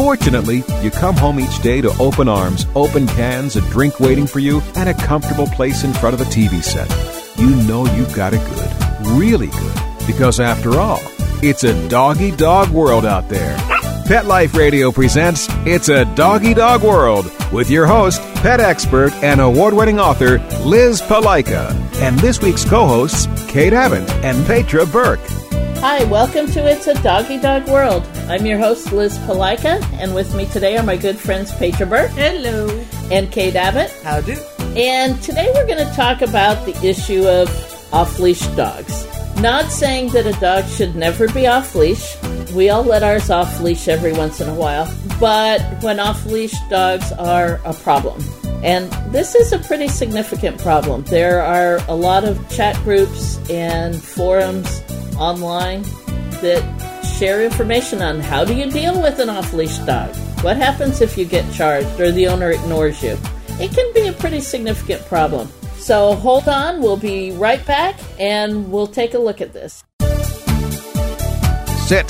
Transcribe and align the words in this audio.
Fortunately, 0.00 0.64
you 0.80 0.90
come 0.90 1.14
home 1.14 1.38
each 1.38 1.60
day 1.60 1.82
to 1.82 1.90
open 1.98 2.26
arms, 2.26 2.64
open 2.74 3.06
cans, 3.06 3.56
a 3.56 3.60
drink 3.68 4.00
waiting 4.00 4.26
for 4.26 4.38
you, 4.38 4.62
and 4.74 4.88
a 4.88 4.94
comfortable 4.94 5.46
place 5.48 5.84
in 5.84 5.92
front 5.92 6.14
of 6.14 6.22
a 6.22 6.30
TV 6.30 6.64
set. 6.64 6.88
You 7.38 7.50
know 7.68 7.84
you've 7.94 8.14
got 8.14 8.32
it 8.32 8.40
good, 8.48 9.06
really 9.08 9.48
good, 9.48 9.74
because 10.06 10.40
after 10.40 10.80
all, 10.80 11.02
it's 11.42 11.64
a 11.64 11.88
doggy 11.90 12.30
dog 12.30 12.70
world 12.70 13.04
out 13.04 13.28
there. 13.28 13.54
Pet 14.06 14.24
Life 14.24 14.54
Radio 14.54 14.90
presents 14.90 15.48
It's 15.66 15.90
a 15.90 16.06
Doggy 16.14 16.54
Dog 16.54 16.82
World 16.82 17.30
with 17.52 17.70
your 17.70 17.86
host, 17.86 18.22
pet 18.40 18.58
expert, 18.58 19.12
and 19.22 19.40
award 19.40 19.74
winning 19.74 20.00
author 20.00 20.38
Liz 20.64 21.02
Palika, 21.02 21.72
and 22.00 22.18
this 22.20 22.40
week's 22.40 22.64
co 22.64 22.86
hosts, 22.86 23.28
Kate 23.50 23.72
Abbott 23.72 24.08
and 24.24 24.46
Petra 24.46 24.86
Burke. 24.86 25.20
Hi, 25.80 26.04
welcome 26.04 26.46
to 26.52 26.66
It's 26.66 26.86
a 26.86 27.02
Doggy 27.02 27.38
Dog 27.38 27.68
World. 27.68 28.06
I'm 28.28 28.44
your 28.46 28.58
host, 28.58 28.92
Liz 28.92 29.16
Palika, 29.18 29.82
and 29.94 30.14
with 30.14 30.34
me 30.34 30.46
today 30.46 30.76
are 30.76 30.82
my 30.82 30.96
good 30.96 31.18
friends, 31.18 31.52
Petra 31.52 31.86
Burke. 31.86 32.10
Hello. 32.12 32.68
And 33.10 33.30
Kate 33.30 33.56
Abbott. 33.56 33.90
How 34.02 34.20
do? 34.20 34.32
And 34.76 35.20
today 35.22 35.50
we're 35.54 35.66
going 35.66 35.86
to 35.86 35.94
talk 35.94 36.22
about 36.22 36.64
the 36.64 36.76
issue 36.86 37.26
of 37.26 37.48
off 37.92 38.18
leash 38.18 38.46
dogs. 38.48 39.06
Not 39.40 39.70
saying 39.70 40.10
that 40.10 40.26
a 40.26 40.38
dog 40.38 40.64
should 40.66 40.94
never 40.94 41.30
be 41.32 41.46
off 41.46 41.74
leash. 41.74 42.16
We 42.52 42.68
all 42.68 42.84
let 42.84 43.02
ours 43.02 43.30
off 43.30 43.60
leash 43.60 43.88
every 43.88 44.12
once 44.12 44.40
in 44.40 44.48
a 44.48 44.54
while. 44.54 44.86
But 45.20 45.60
when 45.82 46.00
off 46.00 46.24
leash 46.26 46.58
dogs 46.70 47.12
are 47.12 47.60
a 47.64 47.74
problem. 47.74 48.24
And 48.64 48.90
this 49.12 49.34
is 49.34 49.52
a 49.52 49.58
pretty 49.58 49.88
significant 49.88 50.58
problem. 50.58 51.02
There 51.04 51.42
are 51.42 51.78
a 51.88 51.94
lot 51.94 52.24
of 52.24 52.48
chat 52.50 52.76
groups 52.82 53.38
and 53.50 53.94
forums 53.94 54.82
online 55.18 55.82
that 56.40 57.04
share 57.18 57.44
information 57.44 58.00
on 58.00 58.20
how 58.20 58.44
do 58.44 58.54
you 58.54 58.70
deal 58.70 59.00
with 59.00 59.18
an 59.18 59.28
off 59.28 59.52
leash 59.52 59.76
dog? 59.78 60.14
What 60.42 60.56
happens 60.56 61.02
if 61.02 61.18
you 61.18 61.26
get 61.26 61.50
charged 61.52 62.00
or 62.00 62.10
the 62.10 62.28
owner 62.28 62.50
ignores 62.50 63.02
you? 63.02 63.18
It 63.60 63.72
can 63.74 63.92
be 63.92 64.08
a 64.08 64.12
pretty 64.14 64.40
significant 64.40 65.04
problem. 65.06 65.48
So 65.76 66.14
hold 66.14 66.48
on, 66.48 66.80
we'll 66.80 66.96
be 66.96 67.32
right 67.32 67.64
back 67.66 67.98
and 68.18 68.70
we'll 68.72 68.86
take 68.86 69.12
a 69.14 69.18
look 69.18 69.40
at 69.40 69.52
this. 69.52 69.84
Sit, 71.86 72.08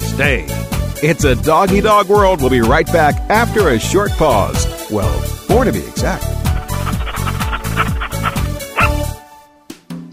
stay. 0.00 0.77
It's 1.00 1.22
a 1.22 1.36
doggy 1.36 1.80
dog 1.80 2.08
world. 2.08 2.40
We'll 2.40 2.50
be 2.50 2.60
right 2.60 2.86
back 2.86 3.14
after 3.30 3.68
a 3.68 3.78
short 3.78 4.10
pause. 4.12 4.66
Well, 4.90 5.20
four 5.46 5.64
to 5.64 5.72
be 5.72 5.78
exact. 5.78 6.37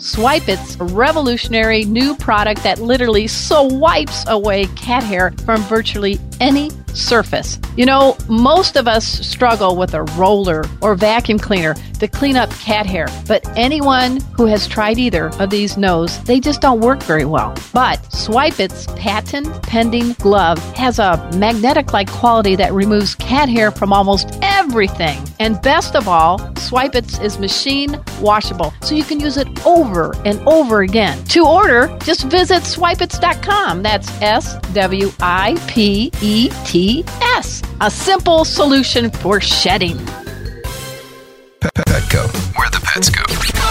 Swipe 0.05 0.47
It's 0.47 0.75
a 0.79 0.83
revolutionary 0.83 1.83
new 1.83 2.15
product 2.15 2.61
that 2.61 2.77
literally 2.77 3.25
swipes 3.25 4.23
away 4.27 4.67
cat 4.75 5.01
hair 5.01 5.31
from 5.45 5.63
virtually 5.63 6.19
any 6.39 6.69
surface. 6.93 7.59
You 7.75 7.87
know, 7.87 8.15
most 8.29 8.75
of 8.75 8.87
us 8.87 9.05
struggle 9.05 9.75
with 9.75 9.95
a 9.95 10.03
roller 10.03 10.63
or 10.81 10.93
vacuum 10.93 11.39
cleaner 11.39 11.73
to 11.99 12.07
clean 12.07 12.35
up 12.35 12.51
cat 12.51 12.85
hair, 12.85 13.07
but 13.27 13.45
anyone 13.57 14.21
who 14.35 14.45
has 14.45 14.67
tried 14.67 14.99
either 14.99 15.29
of 15.39 15.49
these 15.49 15.75
knows 15.75 16.23
they 16.23 16.39
just 16.39 16.61
don't 16.61 16.81
work 16.81 17.01
very 17.01 17.25
well. 17.25 17.55
But 17.73 17.99
Swipets' 18.11 18.85
patent 18.95 19.61
pending 19.63 20.13
glove 20.13 20.59
has 20.75 20.99
a 20.99 21.17
magnetic 21.35 21.93
like 21.93 22.11
quality 22.11 22.55
that 22.57 22.73
removes 22.73 23.15
cat 23.15 23.49
hair 23.49 23.71
from 23.71 23.91
almost 23.91 24.29
everything. 24.75 25.17
And 25.39 25.61
best 25.61 25.95
of 25.95 26.09
all, 26.09 26.37
Swipets 26.67 27.23
is 27.23 27.39
machine 27.39 27.97
washable, 28.19 28.73
so 28.81 28.93
you 28.93 29.05
can 29.05 29.21
use 29.21 29.37
it 29.37 29.47
over 29.65 30.13
and 30.25 30.45
over 30.45 30.81
again. 30.81 31.23
To 31.35 31.45
order, 31.45 31.97
just 32.03 32.25
visit 32.25 32.63
swipets.com. 32.63 33.83
That's 33.83 34.09
S 34.21 34.59
W 34.73 35.11
I 35.21 35.55
P 35.69 36.11
E 36.21 36.49
T 36.65 37.05
S. 37.37 37.61
A 37.79 37.89
simple 37.89 38.43
solution 38.43 39.09
for 39.09 39.39
shedding. 39.39 39.95
Petco, 41.61 42.27
where 42.57 42.69
the 42.69 42.81
pets 42.83 43.09
go. 43.09 43.64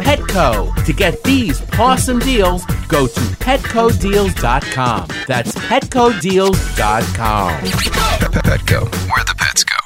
Petco. 0.00 0.84
To 0.84 0.92
get 0.92 1.22
these 1.24 1.62
awesome 1.78 2.18
deals, 2.18 2.64
go 2.88 3.06
to 3.06 3.20
petcodeals.com. 3.20 5.08
That's 5.26 5.54
petcodeals.com. 5.54 7.52
Petco, 8.42 8.80
where 9.10 9.24
the 9.24 9.34
pets 9.36 9.64
go. 9.64 9.76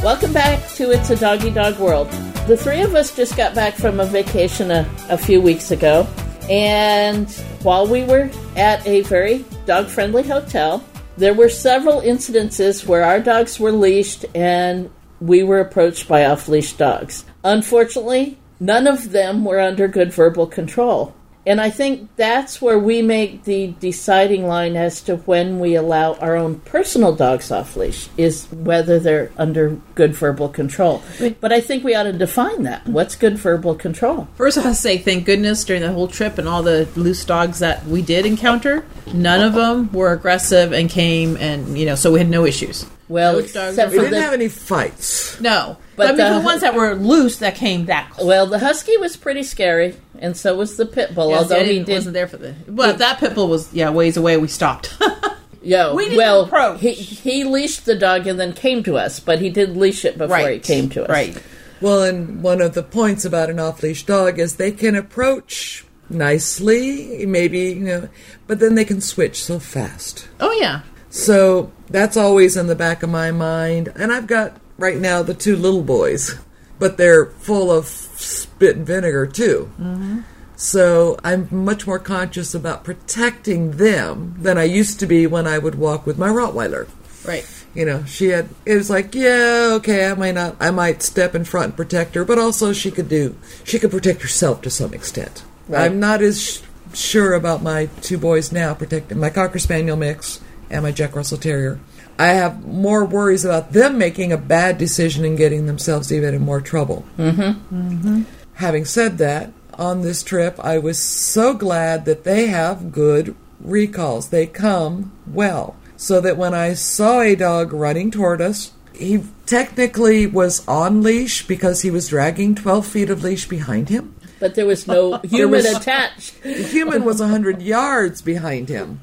Welcome 0.03 0.33
back 0.33 0.69
to 0.71 0.91
It's 0.91 1.09
a 1.11 1.15
Doggy 1.15 1.53
Dog 1.53 1.79
World. 1.79 2.11
The 2.49 2.57
three 2.57 2.81
of 2.81 2.97
us 2.97 3.15
just 3.15 3.37
got 3.37 3.55
back 3.55 3.75
from 3.75 4.01
a 4.01 4.05
vacation 4.05 4.73
a, 4.73 4.93
a 5.09 5.17
few 5.17 5.41
weeks 5.41 5.71
ago, 5.71 6.05
and 6.51 7.31
while 7.63 7.87
we 7.87 8.03
were 8.03 8.29
at 8.57 8.85
a 8.89 9.03
very 9.03 9.45
dog 9.67 9.87
friendly 9.87 10.25
hotel, 10.25 10.85
there 11.17 11.33
were 11.33 11.49
several 11.49 12.01
incidences 12.01 12.85
where 12.85 13.05
our 13.05 13.21
dogs 13.21 13.61
were 13.61 13.71
leashed 13.71 14.25
and 14.35 14.91
we 15.21 15.45
were 15.45 15.61
approached 15.61 16.09
by 16.09 16.25
off 16.25 16.49
leash 16.49 16.73
dogs. 16.73 17.25
Unfortunately, 17.45 18.37
none 18.61 18.87
of 18.87 19.11
them 19.11 19.45
were 19.45 19.59
under 19.59 19.89
good 19.89 20.13
verbal 20.13 20.47
control. 20.47 21.15
And 21.47 21.59
I 21.59 21.71
think 21.71 22.15
that's 22.17 22.61
where 22.61 22.79
we 22.79 23.01
make 23.01 23.45
the 23.45 23.69
deciding 23.81 24.47
line 24.47 24.77
as 24.77 25.01
to 25.03 25.17
when 25.17 25.59
we 25.59 25.75
allow 25.75 26.15
our 26.15 26.37
own 26.37 26.61
personal 26.61 27.15
dogs 27.15 27.51
off 27.51 27.77
leash 27.77 28.09
is 28.19 28.45
whether 28.53 28.99
they're 28.99 29.33
under 29.39 29.79
good 29.95 30.15
verbal 30.15 30.51
control. 30.51 31.03
But 31.41 31.53
I 31.53 31.63
think 31.63 31.83
we 31.83 31.95
ought 31.95 32.03
to 32.03 32.13
define 32.13 32.65
that. 32.65 32.87
What's 32.87 33.17
good 33.17 33.39
verbal 33.39 33.75
control? 33.75 34.29
First, 34.37 34.59
I 34.59 34.63
have 34.63 34.73
to 34.73 34.81
say 34.81 34.99
thank 34.99 35.25
goodness 35.25 35.65
during 35.65 35.81
the 35.81 35.93
whole 35.93 36.09
trip 36.09 36.37
and 36.37 36.47
all 36.47 36.63
the 36.63 36.87
loose 36.95 37.25
dogs 37.25 37.61
that 37.61 37.87
we 37.87 38.03
did 38.03 38.27
encounter, 38.27 38.85
none 39.15 39.41
of 39.41 39.55
them 39.55 39.91
were 39.93 40.13
aggressive 40.13 40.73
and 40.75 40.91
came 40.91 41.39
and 41.39 41.79
you 41.79 41.87
know, 41.87 41.95
so 41.95 42.13
we 42.13 42.19
had 42.19 42.29
no 42.29 42.45
issues. 42.45 42.85
Well, 43.11 43.33
Those 43.35 43.53
dogs 43.53 43.71
except 43.77 43.89
are 43.89 43.91
for 43.91 43.97
We 43.97 44.03
didn't 44.05 44.13
the, 44.15 44.21
have 44.23 44.33
any 44.33 44.49
fights. 44.49 45.41
No, 45.41 45.77
But 45.97 46.07
I 46.07 46.09
mean, 46.13 46.19
the- 46.33 46.39
the 46.39 46.45
ones 46.45 46.61
that 46.61 46.75
were 46.75 46.95
loose 46.95 47.39
that 47.39 47.57
came 47.57 47.87
that 47.87 48.11
close. 48.11 48.25
Well, 48.27 48.47
the 48.47 48.61
husky 48.61 48.97
was 48.99 49.17
pretty 49.17 49.43
scary, 49.43 49.97
and 50.21 50.37
so 50.37 50.55
was 50.57 50.77
the 50.77 50.87
pit 50.87 51.15
bull. 51.15 51.31
Yes, 51.31 51.43
although 51.43 51.57
I 51.57 51.65
he 51.65 51.79
didn't- 51.81 51.89
wasn't 51.89 52.15
there 52.15 52.29
for 52.29 52.37
the. 52.37 52.55
But 52.69 52.99
that 52.99 53.19
pit 53.19 53.35
bull 53.35 53.49
was 53.49 53.73
yeah 53.75 53.91
ways 53.91 54.17
away. 54.17 54.37
We 54.37 54.47
stopped. 54.47 54.97
yeah. 55.63 55.93
we 55.93 56.05
didn't 56.05 56.19
well, 56.19 56.43
approach. 56.45 56.81
he 56.81 56.93
he 56.93 57.43
leashed 57.45 57.85
the 57.85 57.97
dog 57.97 58.29
and 58.29 58.39
then 58.39 58.53
came 58.53 58.83
to 58.85 58.97
us, 58.97 59.19
but 59.19 59.41
he 59.41 59.51
did 59.51 59.77
leash 59.77 60.05
it 60.05 60.17
before 60.17 60.49
he 60.49 60.61
came 60.61 60.89
to 60.91 61.03
us. 61.03 61.09
right. 61.11 61.43
Well, 61.81 62.03
and 62.05 62.43
one 62.43 62.61
of 62.61 62.75
the 62.75 62.83
points 62.85 63.25
about 63.25 63.51
an 63.51 63.59
off 63.59 63.83
leash 63.83 64.05
dog 64.07 64.39
is 64.39 64.55
they 64.57 64.71
can 64.71 64.95
approach 64.95 65.85
nicely, 66.11 67.25
maybe, 67.27 67.59
you 67.61 67.75
know, 67.81 68.09
but 68.47 68.59
then 68.61 68.75
they 68.75 68.85
can 68.85 69.01
switch 69.01 69.43
so 69.43 69.59
fast. 69.59 70.29
Oh 70.41 70.53
yeah. 70.61 70.83
So 71.11 71.73
that's 71.89 72.17
always 72.17 72.57
in 72.57 72.69
the 72.69 72.77
back 72.77 73.03
of 73.03 73.11
my 73.11 73.33
mind. 73.33 73.93
And 73.97 74.13
I've 74.13 74.27
got 74.27 74.57
right 74.79 74.97
now 74.97 75.23
the 75.23 75.35
two 75.35 75.57
little 75.57 75.83
boys, 75.83 76.39
but 76.79 76.97
they're 76.97 77.27
full 77.27 77.71
of 77.71 77.87
spit 77.87 78.77
and 78.77 78.87
vinegar 78.87 79.27
too. 79.27 79.71
Mm-hmm. 79.79 80.21
So 80.57 81.19
I'm 81.25 81.49
much 81.51 81.87
more 81.87 81.99
conscious 81.99 82.55
about 82.55 82.85
protecting 82.85 83.73
them 83.73 84.37
than 84.39 84.59
I 84.59 84.65
used 84.65 85.01
to 85.01 85.07
be 85.07 85.27
when 85.27 85.47
I 85.47 85.59
would 85.59 85.75
walk 85.75 86.07
with 86.07 86.19
my 86.19 86.29
Rottweiler. 86.29 86.89
Right. 87.27 87.47
You 87.75 87.85
know, 87.85 88.05
she 88.05 88.29
had. 88.29 88.49
It 88.67 88.75
was 88.75 88.91
like, 88.91 89.15
yeah, 89.15 89.71
okay, 89.77 90.11
I 90.11 90.15
might 90.15 90.35
not, 90.35 90.57
I 90.61 90.71
might 90.71 91.03
step 91.03 91.35
in 91.35 91.45
front 91.45 91.67
and 91.67 91.77
protect 91.77 92.15
her, 92.15 92.25
but 92.25 92.39
also 92.39 92.73
she 92.73 92.91
could 92.91 93.09
do, 93.09 93.37
she 93.65 93.79
could 93.79 93.91
protect 93.91 94.23
herself 94.23 94.63
to 94.63 94.71
some 94.71 94.93
extent. 94.93 95.45
Right. 95.69 95.87
I'm 95.87 95.99
not 96.01 96.21
as 96.21 96.43
sh- 96.43 96.61
sure 96.95 97.35
about 97.35 97.63
my 97.63 97.87
two 98.03 98.19
boys 98.19 98.53
now 98.53 98.75
protecting 98.75 99.19
my 99.19 99.31
Cocker 99.31 99.59
Spaniel 99.59 99.97
mix 99.97 100.41
and 100.71 100.83
my 100.83 100.93
Jack 100.93 101.17
Russell 101.17 101.39
Terrier. 101.39 101.81
I 102.19 102.29
have 102.29 102.65
more 102.67 103.05
worries 103.05 103.45
about 103.45 103.73
them 103.73 103.97
making 103.99 104.33
a 104.33 104.37
bad 104.37 104.77
decision 104.79 105.25
and 105.25 105.39
getting 105.39 105.67
themselves 105.67 106.13
even 106.13 106.35
in 106.35 106.43
more 106.43 106.61
trouble. 106.61 107.05
Mm-hmm. 107.19 108.23
Having 108.55 108.85
said 108.85 109.19
that, 109.19 109.53
on 109.75 110.03
this 110.03 110.23
trip, 110.23 110.61
I 110.61 110.79
was 110.79 110.99
so 110.99 111.55
glad 111.55 112.05
that 112.05 112.25
they 112.25 112.49
have 112.49 112.93
good 112.93 113.35
recalls. 113.59 114.29
They 114.29 114.47
come 114.47 115.13
well. 115.27 115.77
So 115.97 116.21
that 116.21 116.37
when 116.37 116.55
I 116.55 116.75
saw 116.75 117.21
a 117.21 117.35
dog 117.35 117.73
running 117.73 118.11
toward 118.11 118.41
us, 118.41 118.73
he 118.95 119.25
technically 119.47 120.27
was 120.27 120.67
on 120.69 121.03
leash 121.03 121.47
because 121.47 121.83
he 121.83 121.91
was 121.91 122.09
dragging 122.09 122.55
12 122.55 122.87
feet 122.87 123.11
of 123.11 123.23
leash 123.23 123.49
behind 123.49 123.89
him. 123.89 124.15
But 124.39 124.55
there 124.55 124.67
was 124.67 124.87
no 124.87 125.19
human 125.25 125.51
was- 125.51 125.67
attached. 125.67 126.43
The 126.43 126.55
human 126.63 127.05
was 127.05 127.21
100 127.21 127.61
yards 127.63 128.21
behind 128.23 128.69
him, 128.69 129.01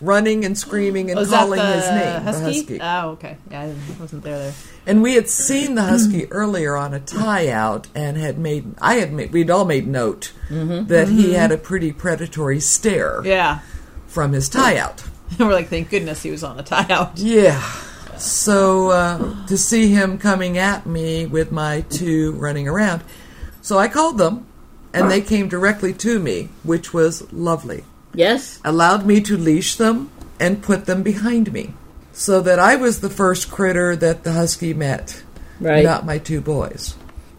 running 0.00 0.44
and 0.44 0.56
screaming 0.56 1.10
and 1.10 1.18
Was 1.18 1.30
calling 1.30 1.60
his 1.60 1.84
name, 1.88 2.22
Husky? 2.22 2.40
the 2.42 2.52
husky. 2.52 2.78
Oh, 2.80 3.08
okay. 3.10 3.36
Yeah, 3.50 3.62
I 3.62 4.00
wasn't 4.00 4.22
there 4.22 4.38
there. 4.38 4.54
And 4.86 5.02
we 5.02 5.14
had 5.14 5.28
seen 5.28 5.74
the 5.74 5.82
husky 5.82 6.26
earlier 6.30 6.76
on 6.76 6.94
a 6.94 7.00
tie 7.00 7.48
out 7.48 7.86
and 7.94 8.16
had 8.16 8.38
made 8.38 8.64
I 8.80 8.94
had 8.94 9.12
made 9.12 9.32
we'd 9.32 9.50
all 9.50 9.64
made 9.64 9.86
note 9.86 10.32
that 10.50 11.08
he 11.08 11.34
had 11.34 11.52
a 11.52 11.58
pretty 11.58 11.92
predatory 11.92 12.60
stare 12.60 13.20
Yeah. 13.24 13.60
from 14.06 14.32
his 14.32 14.48
tie 14.48 14.76
out. 14.78 15.04
We're 15.38 15.52
like, 15.52 15.68
thank 15.68 15.90
goodness 15.90 16.22
he 16.22 16.30
was 16.30 16.42
on 16.42 16.56
the 16.56 16.62
tie 16.62 16.86
out. 16.88 17.18
Yeah. 17.18 17.60
So 18.16 18.90
uh, 18.90 19.46
to 19.46 19.56
see 19.58 19.88
him 19.92 20.18
coming 20.18 20.58
at 20.58 20.86
me 20.86 21.26
with 21.26 21.52
my 21.52 21.82
two 21.82 22.32
running 22.32 22.66
around, 22.66 23.04
so 23.62 23.78
I 23.78 23.86
called 23.88 24.18
them, 24.18 24.46
and 24.94 25.10
they 25.10 25.20
came 25.20 25.48
directly 25.48 25.92
to 25.94 26.18
me, 26.18 26.48
which 26.64 26.92
was 26.94 27.30
lovely. 27.32 27.84
Yes. 28.14 28.58
Allowed 28.64 29.06
me 29.06 29.20
to 29.22 29.36
leash 29.36 29.76
them 29.76 30.10
and 30.40 30.62
put 30.62 30.86
them 30.86 31.02
behind 31.02 31.52
me, 31.52 31.74
so 32.12 32.40
that 32.40 32.58
I 32.58 32.76
was 32.76 33.00
the 33.00 33.10
first 33.10 33.50
critter 33.50 33.94
that 33.96 34.24
the 34.24 34.32
husky 34.32 34.72
met, 34.74 35.22
Right. 35.60 35.84
not 35.84 36.06
my 36.06 36.18
two 36.18 36.40
boys. 36.40 36.94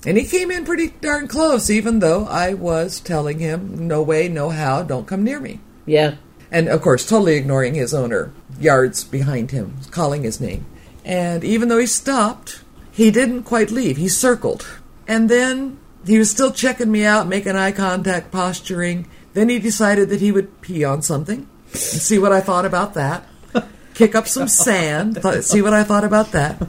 And 0.05 0.17
he 0.17 0.23
came 0.25 0.49
in 0.51 0.63
pretty 0.65 0.93
darn 1.01 1.27
close, 1.27 1.69
even 1.69 1.99
though 1.99 2.25
I 2.25 2.53
was 2.53 2.99
telling 2.99 3.39
him, 3.39 3.87
"No 3.87 4.01
way, 4.01 4.29
no 4.29 4.49
how, 4.49 4.83
don't 4.83 5.07
come 5.07 5.23
near 5.23 5.39
me." 5.39 5.59
Yeah. 5.85 6.15
and 6.51 6.67
of 6.67 6.81
course 6.81 7.05
totally 7.05 7.35
ignoring 7.35 7.75
his 7.75 7.93
owner 7.93 8.31
yards 8.59 9.03
behind 9.03 9.51
him 9.51 9.73
calling 9.91 10.23
his 10.23 10.39
name 10.41 10.65
and 11.05 11.43
even 11.43 11.69
though 11.69 11.77
he 11.77 11.85
stopped 11.85 12.61
he 12.91 13.11
didn't 13.11 13.43
quite 13.43 13.69
leave 13.69 13.97
he 13.97 14.07
circled 14.07 14.65
and 15.07 15.29
then 15.29 15.77
he 16.07 16.17
was 16.17 16.27
still 16.31 16.51
checking 16.51 16.91
me 16.91 17.03
out 17.05 17.27
making 17.27 17.55
eye 17.55 17.71
contact 17.71 18.31
posturing 18.31 19.05
then 19.33 19.49
he 19.49 19.59
decided 19.59 20.09
that 20.09 20.21
he 20.21 20.31
would 20.31 20.61
pee 20.61 20.83
on 20.83 21.01
something. 21.01 21.47
And 21.71 21.79
see 21.79 22.17
what 22.19 22.31
i 22.31 22.41
thought 22.41 22.65
about 22.65 22.93
that. 22.95 23.25
Kick 23.93 24.15
up 24.15 24.27
some 24.27 24.47
sand. 24.47 25.21
Th- 25.21 25.43
see 25.43 25.61
what 25.61 25.73
i 25.73 25.83
thought 25.83 26.03
about 26.05 26.31
that. 26.31 26.61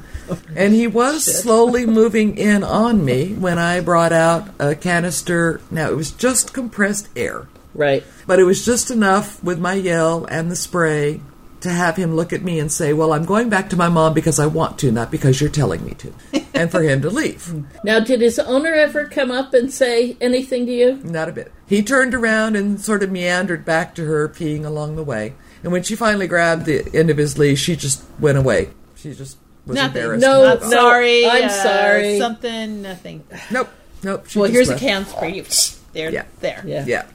And 0.55 0.75
he 0.75 0.87
was 0.87 1.25
slowly 1.43 1.87
moving 1.87 2.37
in 2.37 2.63
on 2.65 3.05
me 3.05 3.33
when 3.35 3.59
i 3.59 3.81
brought 3.81 4.13
out 4.13 4.49
a 4.59 4.75
canister. 4.75 5.61
Now 5.71 5.91
it 5.91 5.97
was 5.97 6.11
just 6.11 6.53
compressed 6.53 7.09
air. 7.17 7.49
Right. 7.73 8.03
but 8.27 8.41
it 8.41 8.45
was 8.45 8.65
just 8.65 8.91
enough 8.91 9.43
with 9.45 9.61
my 9.61 9.75
yell 9.75 10.25
and 10.25 10.51
the 10.51 10.57
spray 10.57 11.21
to 11.61 11.71
have 11.71 11.97
him 11.97 12.15
look 12.15 12.33
at 12.33 12.43
me 12.43 12.59
and 12.59 12.71
say, 12.71 12.93
Well, 12.93 13.13
I'm 13.13 13.25
going 13.25 13.49
back 13.49 13.71
to 13.71 13.77
my 13.77 13.89
mom 13.89 14.15
because 14.15 14.39
I 14.39 14.47
want 14.47 14.79
to, 14.81 14.91
not 14.91 15.11
because 15.11 15.41
you're 15.41 15.51
telling 15.51 15.85
me 15.85 15.95
to. 15.95 16.15
and 16.55 16.71
for 16.71 16.83
him 16.83 17.03
to 17.03 17.11
leave. 17.11 17.55
Now, 17.85 18.01
did 18.01 18.21
his 18.21 18.39
owner 18.39 18.75
ever 18.75 19.07
come 19.07 19.31
up 19.31 19.55
and 19.55 19.73
say 19.73 20.17
anything 20.21 20.67
to 20.67 20.73
you? 20.73 20.97
Not 21.03 21.29
a 21.29 21.33
bit. 21.33 21.53
He 21.67 21.83
turned 21.83 22.15
around 22.15 22.57
and 22.57 22.81
sort 22.81 23.03
of 23.03 23.11
meandered 23.11 23.65
back 23.65 23.95
to 23.95 24.05
her, 24.05 24.29
peeing 24.29 24.65
along 24.65 24.97
the 24.97 25.03
way. 25.03 25.35
And 25.63 25.73
when 25.73 25.83
she 25.83 25.97
finally 25.97 26.27
grabbed 26.27 26.67
the 26.67 26.89
end 26.95 27.11
of 27.11 27.17
his 27.17 27.39
leash, 27.39 27.63
she 27.63 27.77
just 27.77 28.05
went 28.19 28.37
away. 28.39 28.71
She 28.97 29.15
just 29.15 29.39
was 29.67 29.77
Nothing. 29.77 30.03
embarrassed. 30.03 30.23
No, 30.23 30.45
Not 30.45 30.61
no, 30.63 30.71
sorry. 30.71 31.27
I'm 31.27 31.45
uh, 31.45 31.49
sorry. 31.49 32.19
Something. 32.19 32.83
Nothing. 32.83 33.25
Nope. 33.51 33.69
Nope. 34.03 34.27
She 34.29 34.39
well, 34.39 34.51
here's 34.51 34.69
left. 34.69 34.83
a 34.83 34.85
can 34.85 35.07
spray. 35.07 35.35
You 35.35 35.45
there. 35.93 36.11
Yeah. 36.11 36.25
There. 36.41 36.63
Yeah. 36.67 36.85
Yeah. 36.87 37.07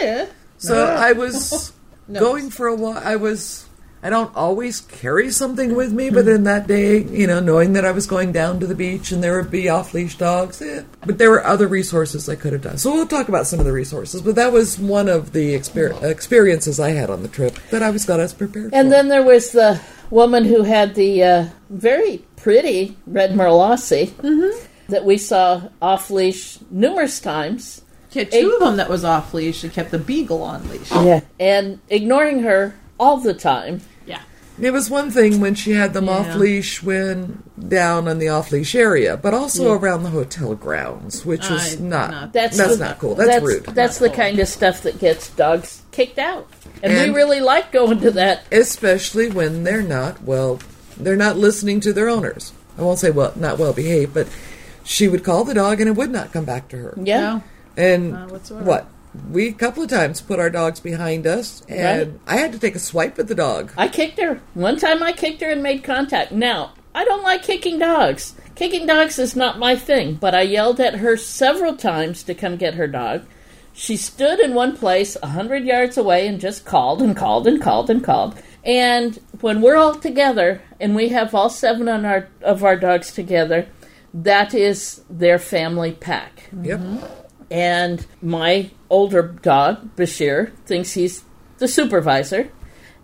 Yeah. 0.00 0.26
So 0.58 0.84
I 0.98 1.12
was 1.12 1.72
going 2.12 2.50
for 2.50 2.66
a 2.66 2.74
while. 2.74 2.98
I 2.98 3.16
was. 3.16 3.66
I 4.04 4.10
don't 4.10 4.36
always 4.36 4.82
carry 4.82 5.30
something 5.30 5.74
with 5.74 5.90
me, 5.90 6.10
but 6.10 6.28
in 6.28 6.44
that 6.44 6.66
day, 6.66 7.02
you 7.02 7.26
know, 7.26 7.40
knowing 7.40 7.72
that 7.72 7.86
I 7.86 7.90
was 7.90 8.06
going 8.06 8.32
down 8.32 8.60
to 8.60 8.66
the 8.66 8.74
beach 8.74 9.12
and 9.12 9.24
there 9.24 9.40
would 9.40 9.50
be 9.50 9.70
off 9.70 9.94
leash 9.94 10.18
dogs, 10.18 10.60
eh. 10.60 10.82
but 11.06 11.16
there 11.16 11.30
were 11.30 11.42
other 11.42 11.66
resources 11.66 12.28
I 12.28 12.36
could 12.36 12.52
have 12.52 12.60
done. 12.60 12.76
So 12.76 12.92
we'll 12.92 13.06
talk 13.06 13.30
about 13.30 13.46
some 13.46 13.60
of 13.60 13.64
the 13.64 13.72
resources, 13.72 14.20
but 14.20 14.34
that 14.34 14.52
was 14.52 14.78
one 14.78 15.08
of 15.08 15.32
the 15.32 15.54
exper- 15.54 16.02
experiences 16.02 16.78
I 16.78 16.90
had 16.90 17.08
on 17.08 17.22
the 17.22 17.28
trip 17.28 17.54
that 17.70 17.82
I 17.82 17.88
was 17.88 18.06
not 18.06 18.20
as 18.20 18.34
prepared 18.34 18.74
And 18.74 18.88
for. 18.88 18.90
then 18.90 19.08
there 19.08 19.22
was 19.22 19.52
the 19.52 19.80
woman 20.10 20.44
who 20.44 20.64
had 20.64 20.94
the 20.94 21.22
uh, 21.22 21.46
very 21.70 22.26
pretty 22.36 22.98
red 23.06 23.34
merle 23.34 23.58
Aussie 23.58 24.12
that 24.90 25.06
we 25.06 25.16
saw 25.16 25.62
off 25.80 26.10
leash 26.10 26.58
numerous 26.70 27.20
times. 27.20 27.80
She 28.10 28.18
had 28.18 28.30
two 28.30 28.52
of 28.52 28.60
them 28.60 28.76
that 28.76 28.90
was 28.90 29.02
off 29.02 29.32
leash. 29.32 29.60
She 29.60 29.70
kept 29.70 29.92
the 29.92 29.98
beagle 29.98 30.42
on 30.42 30.68
leash. 30.68 30.92
Yeah. 30.92 31.22
And 31.40 31.80
ignoring 31.88 32.40
her 32.40 32.76
all 33.00 33.16
the 33.16 33.34
time. 33.34 33.80
Yeah. 34.58 34.68
It 34.68 34.72
was 34.72 34.88
one 34.90 35.10
thing 35.10 35.40
when 35.40 35.54
she 35.54 35.72
had 35.72 35.92
them 35.94 36.06
Yeah. 36.06 36.12
off 36.12 36.36
leash 36.36 36.82
when 36.82 37.42
down 37.68 38.06
on 38.08 38.18
the 38.18 38.28
off 38.28 38.52
leash 38.52 38.74
area, 38.74 39.16
but 39.16 39.34
also 39.34 39.72
around 39.72 40.02
the 40.04 40.10
hotel 40.10 40.54
grounds, 40.54 41.24
which 41.26 41.50
is 41.50 41.80
not, 41.80 42.10
not- 42.10 42.32
that's, 42.32 42.56
the- 42.56 42.76
not 42.76 42.98
cool. 42.98 43.14
That's, 43.14 43.28
that's 43.30 43.44
rude. 43.44 43.64
That's 43.66 43.98
the 43.98 44.10
kind 44.10 44.38
of 44.38 44.48
stuff 44.48 44.82
that 44.82 44.98
gets 44.98 45.30
dogs 45.30 45.82
kicked 45.92 46.18
out. 46.18 46.48
And, 46.82 46.92
And- 46.92 47.12
we 47.12 47.16
really 47.16 47.40
like 47.40 47.72
going 47.72 48.00
to 48.00 48.10
that. 48.12 48.44
especially 48.52 49.28
when 49.30 49.64
they're 49.64 49.82
not 49.82 50.22
well 50.22 50.58
they're 50.96 51.16
not 51.16 51.36
listening 51.36 51.80
to 51.80 51.92
their 51.92 52.08
owners 52.08 52.52
i 52.78 52.82
won't 52.82 52.98
say 53.00 53.10
well 53.10 53.32
not 53.36 53.58
well 53.58 53.72
behaved 53.72 54.12
but 54.14 54.28
she 54.84 55.08
would 55.08 55.24
call 55.24 55.42
the 55.44 55.54
dog 55.54 55.80
and 55.80 55.88
it 55.88 55.96
would 55.96 56.10
not 56.10 56.32
come 56.32 56.44
back 56.44 56.68
to 56.68 56.76
her 56.76 56.94
Yeah. 57.02 57.40
And 57.76 58.12
Not 58.12 58.50
what 58.50 58.86
we 59.30 59.48
a 59.48 59.52
couple 59.52 59.82
of 59.82 59.88
times 59.90 60.20
put 60.20 60.38
our 60.40 60.50
dogs 60.50 60.80
behind 60.80 61.26
us 61.26 61.62
and 61.68 62.12
Right. 62.12 62.20
i 62.26 62.36
had 62.36 62.52
to 62.52 62.58
take 62.58 62.74
a 62.74 62.80
swipe 62.80 63.18
at 63.18 63.28
the 63.28 63.34
dog 63.34 63.72
I 63.76 63.88
kicked 63.88 64.18
her. 64.20 64.40
One 64.54 64.76
time 64.76 65.02
I 65.02 65.12
kicked 65.12 65.40
her 65.40 65.50
and 65.50 65.62
made 65.62 65.84
contact. 65.84 66.32
Now, 66.32 66.72
I 66.94 67.04
don't 67.04 67.22
like 67.22 67.42
kicking 67.42 67.78
dogs. 67.78 68.34
Kicking 68.54 68.86
dogs 68.86 69.18
is 69.18 69.34
not 69.34 69.58
my 69.58 69.74
thing, 69.74 70.14
but 70.14 70.34
I 70.34 70.42
yelled 70.42 70.80
at 70.80 70.96
her 70.96 71.16
several 71.16 71.76
times 71.76 72.22
to 72.24 72.34
come 72.34 72.56
get 72.56 72.74
her 72.74 72.86
dog. 72.86 73.24
She 73.72 73.96
stood 73.96 74.38
in 74.38 74.54
one 74.54 74.76
place 74.76 75.16
a 75.22 75.28
hundred 75.28 75.64
yards 75.64 75.96
away 75.98 76.28
and 76.28 76.40
just 76.40 76.64
called 76.64 77.02
and 77.02 77.16
called 77.16 77.48
and 77.48 77.60
called 77.60 77.90
and 77.90 78.02
called. 78.04 78.36
And 78.64 79.18
when 79.40 79.60
we're 79.60 79.76
all 79.76 79.96
together 79.96 80.62
and 80.80 80.94
we 80.94 81.08
have 81.08 81.34
all 81.34 81.50
seven 81.50 81.88
on 81.88 82.04
our, 82.04 82.28
of 82.42 82.62
our 82.62 82.76
dogs 82.76 83.12
together, 83.12 83.66
that 84.14 84.54
is 84.54 85.02
their 85.10 85.40
family 85.40 85.92
pack. 85.92 86.48
yep 86.62 86.78
mm-hmm. 86.78 87.23
And 87.54 88.04
my 88.20 88.72
older 88.90 89.22
dog, 89.22 89.94
Bashir, 89.94 90.52
thinks 90.66 90.94
he's 90.94 91.22
the 91.58 91.68
supervisor. 91.68 92.50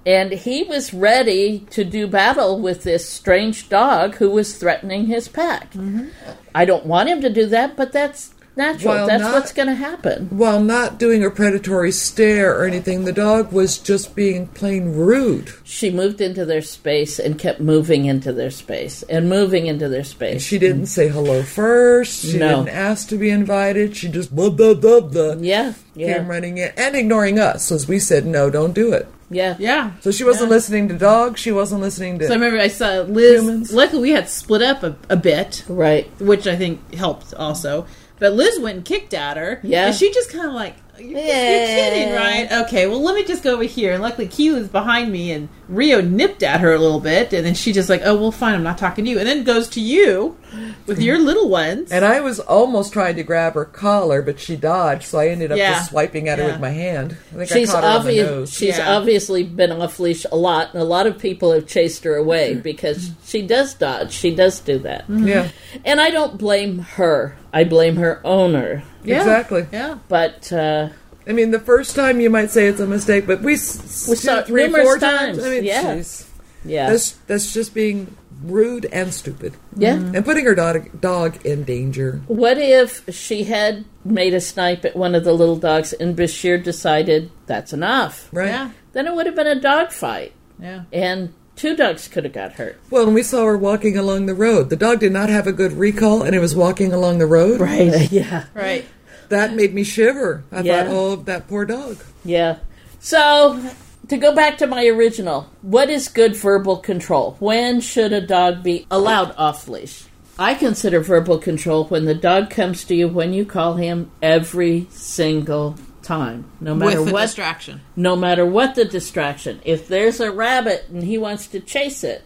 And 0.05 0.33
he 0.33 0.65
was 0.65 0.93
ready 0.93 1.61
to 1.71 1.85
do 1.85 2.09
battle 2.09 2.59
with 2.59 2.83
this 2.83 3.09
strange 3.09 3.69
dog 3.69 4.17
who 4.17 4.29
was 4.29 4.57
threatening 4.57 5.07
his 5.07 5.29
pack. 5.29 5.75
Mm-hmm. 5.75 6.09
I 6.53 6.65
don't 6.65 6.85
want 6.85 7.09
him 7.09 7.21
to 7.21 7.31
do 7.31 7.47
that, 7.47 7.77
but 7.77 7.93
that's 7.93 8.35
natural. 8.57 8.95
While 8.95 9.07
That's 9.07 9.23
not- 9.23 9.33
what's 9.33 9.53
going 9.53 9.69
to 9.69 9.75
happen. 9.75 10.27
While 10.31 10.61
not 10.61 10.99
doing 10.99 11.25
a 11.25 11.31
predatory 11.31 11.93
stare 11.93 12.59
or 12.59 12.65
anything, 12.65 13.05
the 13.05 13.13
dog 13.13 13.53
was 13.53 13.79
just 13.79 14.15
being 14.15 14.47
plain 14.49 14.93
rude. 14.95 15.51
She 15.65 15.91
moved 15.91 16.21
into 16.21 16.45
their 16.45 16.63
space 16.63 17.19
and 17.19 17.39
kept 17.39 17.61
moving 17.61 18.05
into 18.07 18.33
their 18.33 18.51
space 18.51 19.03
and 19.05 19.29
moving 19.29 19.67
into 19.67 19.89
their 19.89 20.05
space. 20.05 20.43
She 20.43 20.59
didn't 20.59 20.87
say 20.87 21.09
hello 21.09 21.43
first. 21.43 22.23
She 22.27 22.39
No. 22.39 22.65
didn't 22.65 22.77
ask 22.77 23.09
to 23.09 23.17
be 23.17 23.31
invited. 23.31 23.97
She 23.97 24.09
just 24.09 24.35
blah 24.35 24.51
blah 24.51 24.75
blah 24.75 25.01
blah. 25.01 25.35
Yeah, 25.41 25.73
yeah. 25.95 26.19
Came 26.19 26.29
running 26.29 26.59
in 26.59 26.71
and 26.77 26.97
ignoring 26.97 27.39
us 27.39 27.71
as 27.73 27.89
we 27.89 27.99
said 27.99 28.27
no, 28.27 28.51
don't 28.51 28.75
do 28.75 28.93
it. 28.93 29.07
Yeah. 29.33 29.55
Yeah. 29.61 29.93
So 30.01 30.11
she 30.11 30.25
wasn't 30.25 30.51
listening 30.51 30.89
to 30.89 30.99
dogs. 30.99 31.39
She 31.41 31.53
wasn't 31.53 31.83
listening 31.83 32.19
to. 32.19 32.27
So 32.27 32.33
I 32.33 32.35
remember 32.35 32.59
I 32.59 32.67
saw 32.67 33.03
Liz. 33.03 33.41
Humans. 33.43 33.73
Luckily, 33.73 34.03
we 34.03 34.11
had 34.11 34.29
split 34.29 34.61
up 34.61 34.83
a, 34.83 34.97
a 35.09 35.15
bit, 35.17 35.63
Right. 35.69 36.11
which 36.21 36.49
I 36.49 36.57
think 36.57 36.95
helped 36.95 37.33
also. 37.35 37.87
But 38.21 38.35
Liz 38.35 38.61
went 38.61 38.77
and 38.77 38.85
kicked 38.85 39.13
at 39.15 39.37
her. 39.37 39.59
Yeah. 39.65 39.87
And 39.87 39.95
she 39.97 40.13
just 40.13 40.31
kind 40.31 40.47
of 40.47 40.53
like, 40.55 40.77
you're, 40.99 41.13
just- 41.19 41.27
you're 41.27 41.67
kidding, 41.67 42.15
right? 42.15 42.49
Okay, 42.67 42.87
well, 42.87 43.01
let 43.03 43.15
me 43.17 43.25
just 43.25 43.43
go 43.43 43.55
over 43.55 43.63
here. 43.65 43.95
And 43.95 44.03
luckily, 44.03 44.29
Keely's 44.29 44.69
behind 44.69 45.11
me, 45.11 45.33
and 45.33 45.49
Rio 45.69 46.03
nipped 46.03 46.43
at 46.43 46.61
her 46.61 46.75
a 46.75 46.79
little 46.79 47.01
bit. 47.01 47.33
And 47.33 47.47
then 47.47 47.55
she 47.55 47.73
just 47.73 47.89
like, 47.89 48.03
oh, 48.05 48.15
well, 48.17 48.31
fine, 48.31 48.55
I'm 48.55 48.63
not 48.63 48.77
talking 48.77 49.07
to 49.07 49.11
you. 49.11 49.19
And 49.19 49.27
then 49.27 49.43
goes 49.43 49.67
to 49.71 49.81
you 49.81 50.37
with 50.85 51.01
your 51.01 51.19
little 51.31 51.49
ones. 51.49 51.91
and 51.91 52.05
I 52.05 52.21
was 52.21 52.39
almost 52.41 52.93
trying 52.93 53.17
to 53.17 53.23
grab 53.23 53.55
her 53.55 53.65
collar, 53.65 54.21
but 54.21 54.39
she 54.39 54.57
dodged, 54.57 55.05
so 55.05 55.19
I 55.19 55.29
ended 55.29 55.53
up 55.53 55.57
Yeah. 55.57 55.73
just 55.73 55.89
swiping 55.91 56.29
at 56.29 56.39
her 56.39 56.45
with 56.45 56.61
my 56.61 56.69
hand. 56.71 57.17
I 57.33 57.37
think 57.47 57.49
She's 57.51 57.71
I 57.71 57.81
caught 57.81 57.85
her 57.85 58.01
on 58.01 58.07
the 58.07 58.23
nose. 58.23 58.53
She's 58.53 58.77
Yeah. 58.77 58.95
obviously 58.97 59.43
been 59.43 59.73
off 59.73 59.99
leash 60.01 60.27
a 60.31 60.37
lot, 60.37 60.75
and 60.75 60.83
a 60.83 60.85
lot 60.85 61.07
of 61.07 61.19
people 61.19 61.53
have 61.53 61.67
chased 61.67 62.05
her 62.05 62.17
away 62.17 62.53
mm-hmm. 62.53 62.61
because 62.61 63.13
she 63.25 63.41
does 63.41 63.73
dodge. 63.73 64.13
She 64.13 64.35
does 64.35 64.61
do 64.61 64.79
that, 64.81 65.07
yeah, 65.09 65.49
and 65.87 65.99
I 65.99 66.11
don't 66.11 66.37
blame 66.37 66.81
her. 66.81 67.37
I 67.53 67.65
blame 67.65 67.97
her 67.97 68.21
owner. 68.25 68.83
Yeah. 69.05 69.19
exactly. 69.19 69.67
Yeah. 69.73 69.99
But 70.09 70.53
uh, 70.53 70.91
I 71.27 71.33
mean, 71.33 71.51
the 71.51 71.61
first 71.61 71.95
time 71.97 72.21
you 72.21 72.31
might 72.31 72.51
say 72.51 72.67
it's 72.67 72.81
a 72.81 72.87
mistake, 72.87 73.27
but 73.27 73.41
we, 73.41 73.53
We 73.53 73.57
saw 73.57 74.39
it 74.41 74.47
three, 74.47 74.65
numerous 74.65 74.85
four 74.85 74.99
times. 74.99 75.39
times. 75.39 75.45
I 75.45 75.51
mean, 75.51 75.65
Yeah. 75.65 75.83
jeez. 75.97 76.27
yeah, 76.65 76.91
that's 76.91 77.13
that's 77.27 77.53
just 77.53 77.73
being 77.75 78.17
rude 78.45 78.87
and 78.87 79.13
stupid, 79.13 79.53
yeah. 79.77 79.95
and 79.95 80.25
putting 80.25 80.45
her 80.47 80.55
dog 80.55 81.01
dog 81.01 81.45
in 81.45 81.63
danger. 81.65 82.21
What 82.27 82.57
if 82.59 83.03
she 83.15 83.45
had 83.45 83.85
made 84.05 84.33
a 84.35 84.41
snipe 84.41 84.85
at 84.85 84.97
one 84.97 85.15
of 85.15 85.25
the 85.25 85.33
little 85.33 85.57
dogs, 85.57 85.93
and 85.93 86.17
Bashir 86.17 86.63
decided 86.63 87.31
that's 87.47 87.73
enough? 87.73 88.29
Right. 88.33 88.49
Yeah. 88.49 88.71
Then 88.93 89.07
it 89.07 89.15
would 89.15 89.27
have 89.27 89.35
been 89.37 89.47
a 89.47 89.61
dog 89.61 89.93
fight, 89.93 90.33
Yeah. 90.61 90.83
and 90.93 91.33
two 91.61 91.77
dogs 91.77 92.09
could 92.09 92.25
have 92.25 92.33
got 92.33 92.53
hurt. 92.53 92.81
Well, 92.89 93.05
and 93.05 93.15
we 93.15 93.23
saw 93.23 93.45
her 93.45 93.57
walking 93.59 93.99
along 93.99 94.25
the 94.27 94.35
road. 94.35 94.71
The 94.71 94.77
dog 94.77 95.01
did 95.01 95.13
not 95.13 95.29
have 95.29 95.47
a 95.47 95.53
good 95.53 95.73
recall, 95.73 96.23
and 96.23 96.35
it 96.35 96.41
was 96.41 96.57
walking 96.57 96.93
along 96.93 97.19
the 97.19 97.27
road. 97.27 97.61
Right. 97.61 98.11
yeah. 98.13 98.47
Right. 98.55 98.87
That 99.29 99.53
made 99.55 99.75
me 99.75 99.85
shiver. 99.85 100.43
I 100.51 100.63
Yeah. 100.63 100.85
thought, 100.85 100.93
oh, 100.95 101.17
that 101.17 101.49
poor 101.49 101.67
dog. 101.67 101.99
Yeah. 102.25 102.57
So, 102.99 103.63
to 104.09 104.17
go 104.17 104.35
back 104.35 104.57
to 104.59 104.67
my 104.67 104.87
original, 104.87 105.51
what 105.61 105.91
is 105.91 106.09
good 106.09 106.35
verbal 106.35 106.79
control? 106.79 107.37
When 107.41 107.81
should 107.81 108.13
a 108.15 108.21
dog 108.23 108.63
be 108.63 108.87
allowed 108.91 109.35
off 109.37 109.69
leash? 109.69 110.05
I 110.39 110.55
consider 110.55 111.01
verbal 111.01 111.37
control 111.39 111.85
when 111.85 112.07
the 112.07 112.15
dog 112.15 112.49
comes 112.49 112.85
to 112.85 112.95
you 112.95 113.07
when 113.09 113.35
you 113.35 113.45
call 113.45 113.75
him 113.75 114.11
every 114.23 114.87
single 114.91 115.77
time, 116.15 116.45
no 116.61 116.75
matter 116.75 117.03
what 117.03 117.23
distraction. 117.23 117.81
no 117.95 118.17
matter 118.17 118.45
what 118.45 118.75
the 118.75 118.85
distraction. 118.85 119.61
If 119.65 119.87
there's 119.87 120.19
a 120.21 120.31
rabbit 120.33 120.87
and 120.89 121.03
he 121.05 121.17
wants 121.19 121.47
to 121.49 121.61
chase 121.61 122.03
it, 122.03 122.25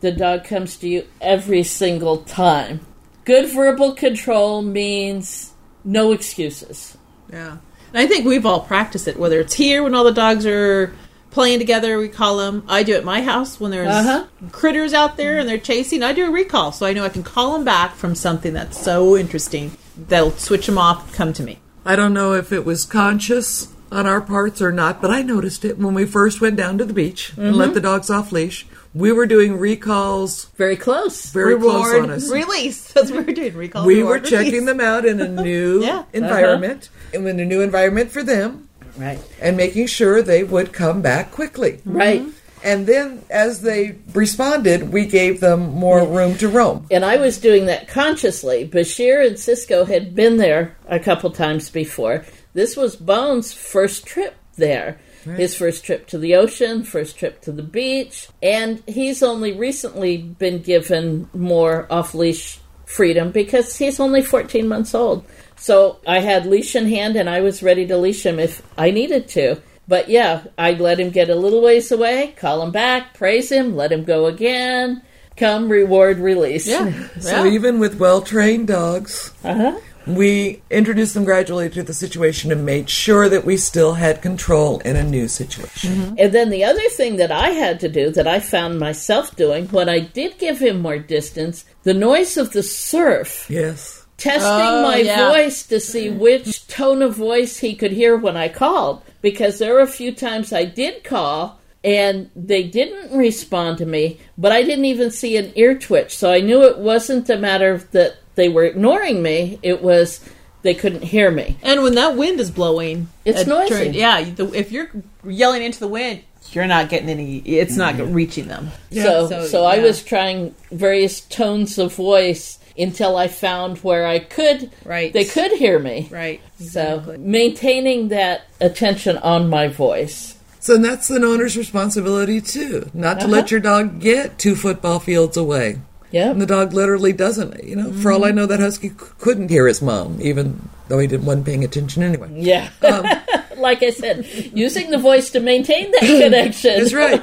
the 0.00 0.12
dog 0.12 0.44
comes 0.44 0.76
to 0.78 0.88
you 0.88 1.06
every 1.20 1.62
single 1.62 2.18
time. 2.18 2.80
Good 3.24 3.48
verbal 3.50 3.92
control 3.94 4.62
means 4.62 5.52
no 5.84 6.12
excuses. 6.12 6.96
Yeah. 7.32 7.56
And 7.92 7.96
I 8.02 8.06
think 8.06 8.26
we've 8.26 8.44
all 8.46 8.60
practiced 8.60 9.08
it, 9.08 9.18
whether 9.18 9.40
it's 9.40 9.54
here 9.54 9.82
when 9.82 9.94
all 9.94 10.04
the 10.04 10.12
dogs 10.12 10.44
are 10.46 10.92
playing 11.30 11.58
together, 11.58 11.98
we 11.98 12.08
call 12.08 12.36
them. 12.38 12.62
I 12.68 12.82
do 12.82 12.94
it 12.94 12.98
at 12.98 13.04
my 13.04 13.22
house 13.22 13.58
when 13.60 13.70
there's 13.70 13.88
Uh-huh. 13.88 14.24
critters 14.52 14.92
out 14.92 15.16
there 15.16 15.38
and 15.38 15.48
they're 15.48 15.58
chasing. 15.58 16.02
I 16.02 16.12
do 16.12 16.26
a 16.26 16.30
recall 16.30 16.72
so 16.72 16.84
I 16.86 16.92
know 16.92 17.04
I 17.04 17.08
can 17.10 17.22
call 17.22 17.52
them 17.54 17.64
back 17.64 17.94
from 17.96 18.14
something 18.14 18.52
that's 18.52 18.78
so 18.82 19.16
interesting 19.16 19.72
that'll 20.08 20.32
switch 20.32 20.66
them 20.66 20.78
off, 20.78 21.12
come 21.14 21.32
to 21.34 21.42
me. 21.42 21.58
I 21.88 21.96
don't 21.96 22.12
know 22.12 22.34
if 22.34 22.52
it 22.52 22.66
was 22.66 22.84
conscious 22.84 23.68
on 23.90 24.06
our 24.06 24.20
parts 24.20 24.60
or 24.60 24.70
not, 24.70 25.00
but 25.00 25.10
I 25.10 25.22
noticed 25.22 25.64
it 25.64 25.78
when 25.78 25.94
we 25.94 26.04
first 26.04 26.38
went 26.38 26.56
down 26.56 26.76
to 26.76 26.84
the 26.84 26.92
beach 26.92 27.32
and 27.38 27.56
let 27.56 27.68
mm-hmm. 27.68 27.74
the 27.76 27.80
dogs 27.80 28.10
off 28.10 28.30
leash. 28.30 28.66
We 28.94 29.10
were 29.10 29.24
doing 29.24 29.56
recalls 29.58 30.46
Very 30.58 30.76
close. 30.76 31.32
very 31.32 31.56
close 31.58 31.94
on 31.94 32.10
us. 32.10 32.30
release. 32.30 32.92
That's 32.92 33.10
what 33.10 33.26
we're 33.26 33.32
doing. 33.32 33.54
Recalls. 33.56 33.86
we 33.86 34.02
were 34.02 34.14
reward, 34.16 34.24
checking 34.26 34.52
release. 34.52 34.66
them 34.66 34.80
out 34.80 35.06
in 35.06 35.18
a 35.22 35.28
new 35.42 35.80
Yeah. 35.82 36.00
Uh-huh. 36.00 36.04
environment, 36.12 36.90
and 37.14 37.26
in 37.26 37.40
a 37.40 37.46
new 37.46 37.62
environment 37.62 38.10
for 38.10 38.22
them, 38.22 38.68
Right. 38.98 39.18
and 39.40 39.56
making 39.56 39.86
sure 39.86 40.20
they 40.20 40.44
would 40.44 40.74
come 40.74 41.00
back 41.00 41.30
quickly. 41.32 41.80
Right. 41.86 42.22
And 42.64 42.86
then, 42.86 43.24
as 43.30 43.62
they 43.62 43.98
responded, 44.12 44.92
we 44.92 45.06
gave 45.06 45.40
them 45.40 45.72
more 45.74 46.06
room 46.06 46.36
to 46.38 46.48
roam. 46.48 46.86
And 46.90 47.04
I 47.04 47.16
was 47.16 47.38
doing 47.38 47.66
that 47.66 47.88
consciously. 47.88 48.68
Bashir 48.68 49.26
and 49.26 49.38
Cisco 49.38 49.84
had 49.84 50.14
been 50.14 50.36
there 50.36 50.76
a 50.86 50.98
couple 50.98 51.30
times 51.30 51.70
before. 51.70 52.24
This 52.54 52.76
was 52.76 52.96
Bones' 52.96 53.52
first 53.52 54.06
trip 54.06 54.36
there. 54.56 54.98
His 55.24 55.54
first 55.54 55.84
trip 55.84 56.06
to 56.06 56.18
the 56.18 56.36
ocean, 56.36 56.84
first 56.84 57.18
trip 57.18 57.42
to 57.42 57.52
the 57.52 57.62
beach, 57.62 58.28
and 58.42 58.82
he's 58.86 59.22
only 59.22 59.52
recently 59.52 60.16
been 60.16 60.62
given 60.62 61.28
more 61.34 61.86
off 61.90 62.14
leash 62.14 62.60
freedom 62.86 63.30
because 63.30 63.76
he's 63.76 64.00
only 64.00 64.22
14 64.22 64.66
months 64.66 64.94
old. 64.94 65.26
So 65.56 65.98
I 66.06 66.20
had 66.20 66.46
leash 66.46 66.74
in 66.74 66.88
hand 66.88 67.16
and 67.16 67.28
I 67.28 67.40
was 67.42 67.62
ready 67.62 67.86
to 67.86 67.98
leash 67.98 68.24
him 68.24 68.38
if 68.38 68.62
I 68.78 68.90
needed 68.90 69.28
to. 69.30 69.60
But 69.88 70.08
yeah, 70.10 70.44
I'd 70.58 70.80
let 70.80 71.00
him 71.00 71.10
get 71.10 71.30
a 71.30 71.34
little 71.34 71.62
ways 71.62 71.90
away, 71.90 72.34
call 72.36 72.62
him 72.62 72.70
back, 72.70 73.14
praise 73.14 73.50
him, 73.50 73.74
let 73.74 73.90
him 73.90 74.04
go 74.04 74.26
again. 74.26 75.02
Come, 75.36 75.68
reward, 75.70 76.18
release. 76.18 76.68
Yeah. 76.68 76.92
So 77.20 77.44
yeah. 77.44 77.50
even 77.52 77.78
with 77.78 77.98
well-trained 77.98 78.68
dogs, 78.68 79.32
Uh-huh. 79.44 79.78
we 80.06 80.60
introduced 80.70 81.14
them 81.14 81.24
gradually 81.24 81.70
to 81.70 81.82
the 81.82 81.94
situation 81.94 82.50
and 82.52 82.66
made 82.66 82.90
sure 82.90 83.28
that 83.28 83.44
we 83.46 83.56
still 83.56 83.94
had 83.94 84.20
control 84.20 84.80
in 84.80 84.96
a 84.96 85.04
new 85.04 85.26
situation. 85.28 86.16
And 86.18 86.32
then 86.32 86.50
the 86.50 86.64
other 86.64 86.86
thing 86.90 87.16
that 87.16 87.30
I 87.32 87.50
had 87.50 87.78
to 87.80 87.88
do 87.88 88.10
that 88.10 88.26
I 88.26 88.40
found 88.40 88.78
myself 88.78 89.36
doing 89.36 89.68
when 89.68 89.88
I 89.88 90.00
did 90.00 90.38
give 90.38 90.58
him 90.58 90.80
more 90.82 90.98
distance, 90.98 91.64
the 91.84 91.94
noise 91.94 92.36
of 92.36 92.52
the 92.52 92.62
surf, 92.62 93.46
Yes. 93.48 93.97
Testing 94.18 94.50
Oh, 94.50 94.82
my 94.82 94.98
yeah. 94.98 95.30
voice 95.30 95.66
to 95.68 95.80
see 95.80 96.10
which 96.10 96.66
tone 96.66 97.00
of 97.00 97.16
voice 97.16 97.58
he 97.58 97.74
could 97.74 97.92
hear 97.92 98.16
when 98.16 98.36
I 98.36 98.48
called. 98.48 99.02
Because 99.22 99.58
there 99.58 99.74
were 99.74 99.80
a 99.80 99.86
few 99.86 100.12
times 100.12 100.52
I 100.52 100.64
did 100.64 101.02
call 101.02 101.58
and 101.82 102.30
they 102.36 102.64
didn't 102.64 103.16
respond 103.16 103.78
to 103.78 103.86
me, 103.86 104.20
but 104.36 104.52
I 104.52 104.62
didn't 104.62 104.84
even 104.84 105.10
see 105.10 105.36
an 105.36 105.52
ear 105.54 105.76
twitch. 105.78 106.16
So 106.16 106.30
I 106.30 106.40
knew 106.40 106.62
it 106.64 106.78
wasn't 106.78 107.30
a 107.30 107.38
matter 107.38 107.72
of 107.72 107.90
that 107.92 108.18
they 108.34 108.48
were 108.48 108.64
ignoring 108.64 109.22
me, 109.22 109.58
it 109.62 109.82
was 109.82 110.20
they 110.62 110.74
couldn't 110.74 111.02
hear 111.02 111.30
me. 111.30 111.56
And 111.62 111.82
when 111.82 111.94
that 111.94 112.16
wind 112.16 112.40
is 112.40 112.50
blowing, 112.50 113.08
It's 113.24 113.42
it 113.42 113.48
noisy. 113.48 113.68
turn- 113.68 113.94
yeah, 113.94 114.22
the, 114.22 114.52
if 114.52 114.70
you're 114.72 114.90
yelling 115.24 115.62
into 115.62 115.80
the 115.80 115.88
wind, 115.88 116.22
you're 116.52 116.66
not 116.66 116.88
getting 116.88 117.08
any. 117.08 117.38
It's 117.38 117.76
not 117.76 117.94
mm-hmm. 117.94 118.12
reaching 118.12 118.48
them. 118.48 118.70
so, 118.90 119.28
so, 119.28 119.46
so, 119.46 119.64
I 119.64 119.80
was 119.80 120.02
trying 120.02 120.54
various 120.72 121.20
tones 121.20 121.78
of 121.78 121.94
voice 121.94 122.58
until 122.78 123.16
I 123.16 123.28
found 123.28 123.78
where 123.78 124.06
I 124.06 124.18
could, 124.20 124.70
Right. 124.84 125.12
they 125.12 125.24
could 125.24 125.52
hear 125.52 125.78
me. 125.78 126.08
Right. 126.10 126.40
So 126.60 127.16
maintaining 127.18 128.08
that 128.08 128.42
attention 128.60 129.16
on 129.18 129.48
my 129.48 129.68
voice. 129.68 130.34
So 130.60 130.76
that's 130.76 131.08
an 131.10 131.24
owner's 131.24 131.56
responsibility 131.56 132.40
too, 132.40 132.90
not 132.94 133.20
to 133.20 133.26
let 133.28 133.50
your 133.50 133.60
dog 133.60 134.00
get 134.00 134.38
two 134.38 134.54
football 134.54 134.98
fields 134.98 135.36
away. 135.36 135.78
Yeah. 136.10 136.30
And 136.30 136.40
the 136.40 136.46
dog 136.46 136.72
literally 136.72 137.12
doesn't. 137.12 137.62
You 137.64 137.76
know, 137.76 137.92
for 137.92 138.10
all 138.12 138.24
I 138.24 138.30
know, 138.30 138.46
that 138.46 138.60
husky 138.60 138.88
c- 138.88 138.94
couldn't 139.18 139.50
hear 139.50 139.66
his 139.66 139.82
mom, 139.82 140.18
even 140.22 140.68
though 140.88 140.98
he 140.98 141.06
didn't 141.06 141.26
wasn't 141.26 141.46
paying 141.46 141.64
attention 141.64 142.02
anyway. 142.02 142.28
Yeah. 142.34 142.70
Um, 142.82 143.04
like 143.60 143.82
I 143.82 143.90
said, 143.90 144.26
using 144.54 144.90
the 144.90 144.98
voice 144.98 145.30
to 145.30 145.40
maintain 145.40 145.90
that 145.92 146.00
connection. 146.22 146.78
That's 146.78 146.94
right. 146.94 147.22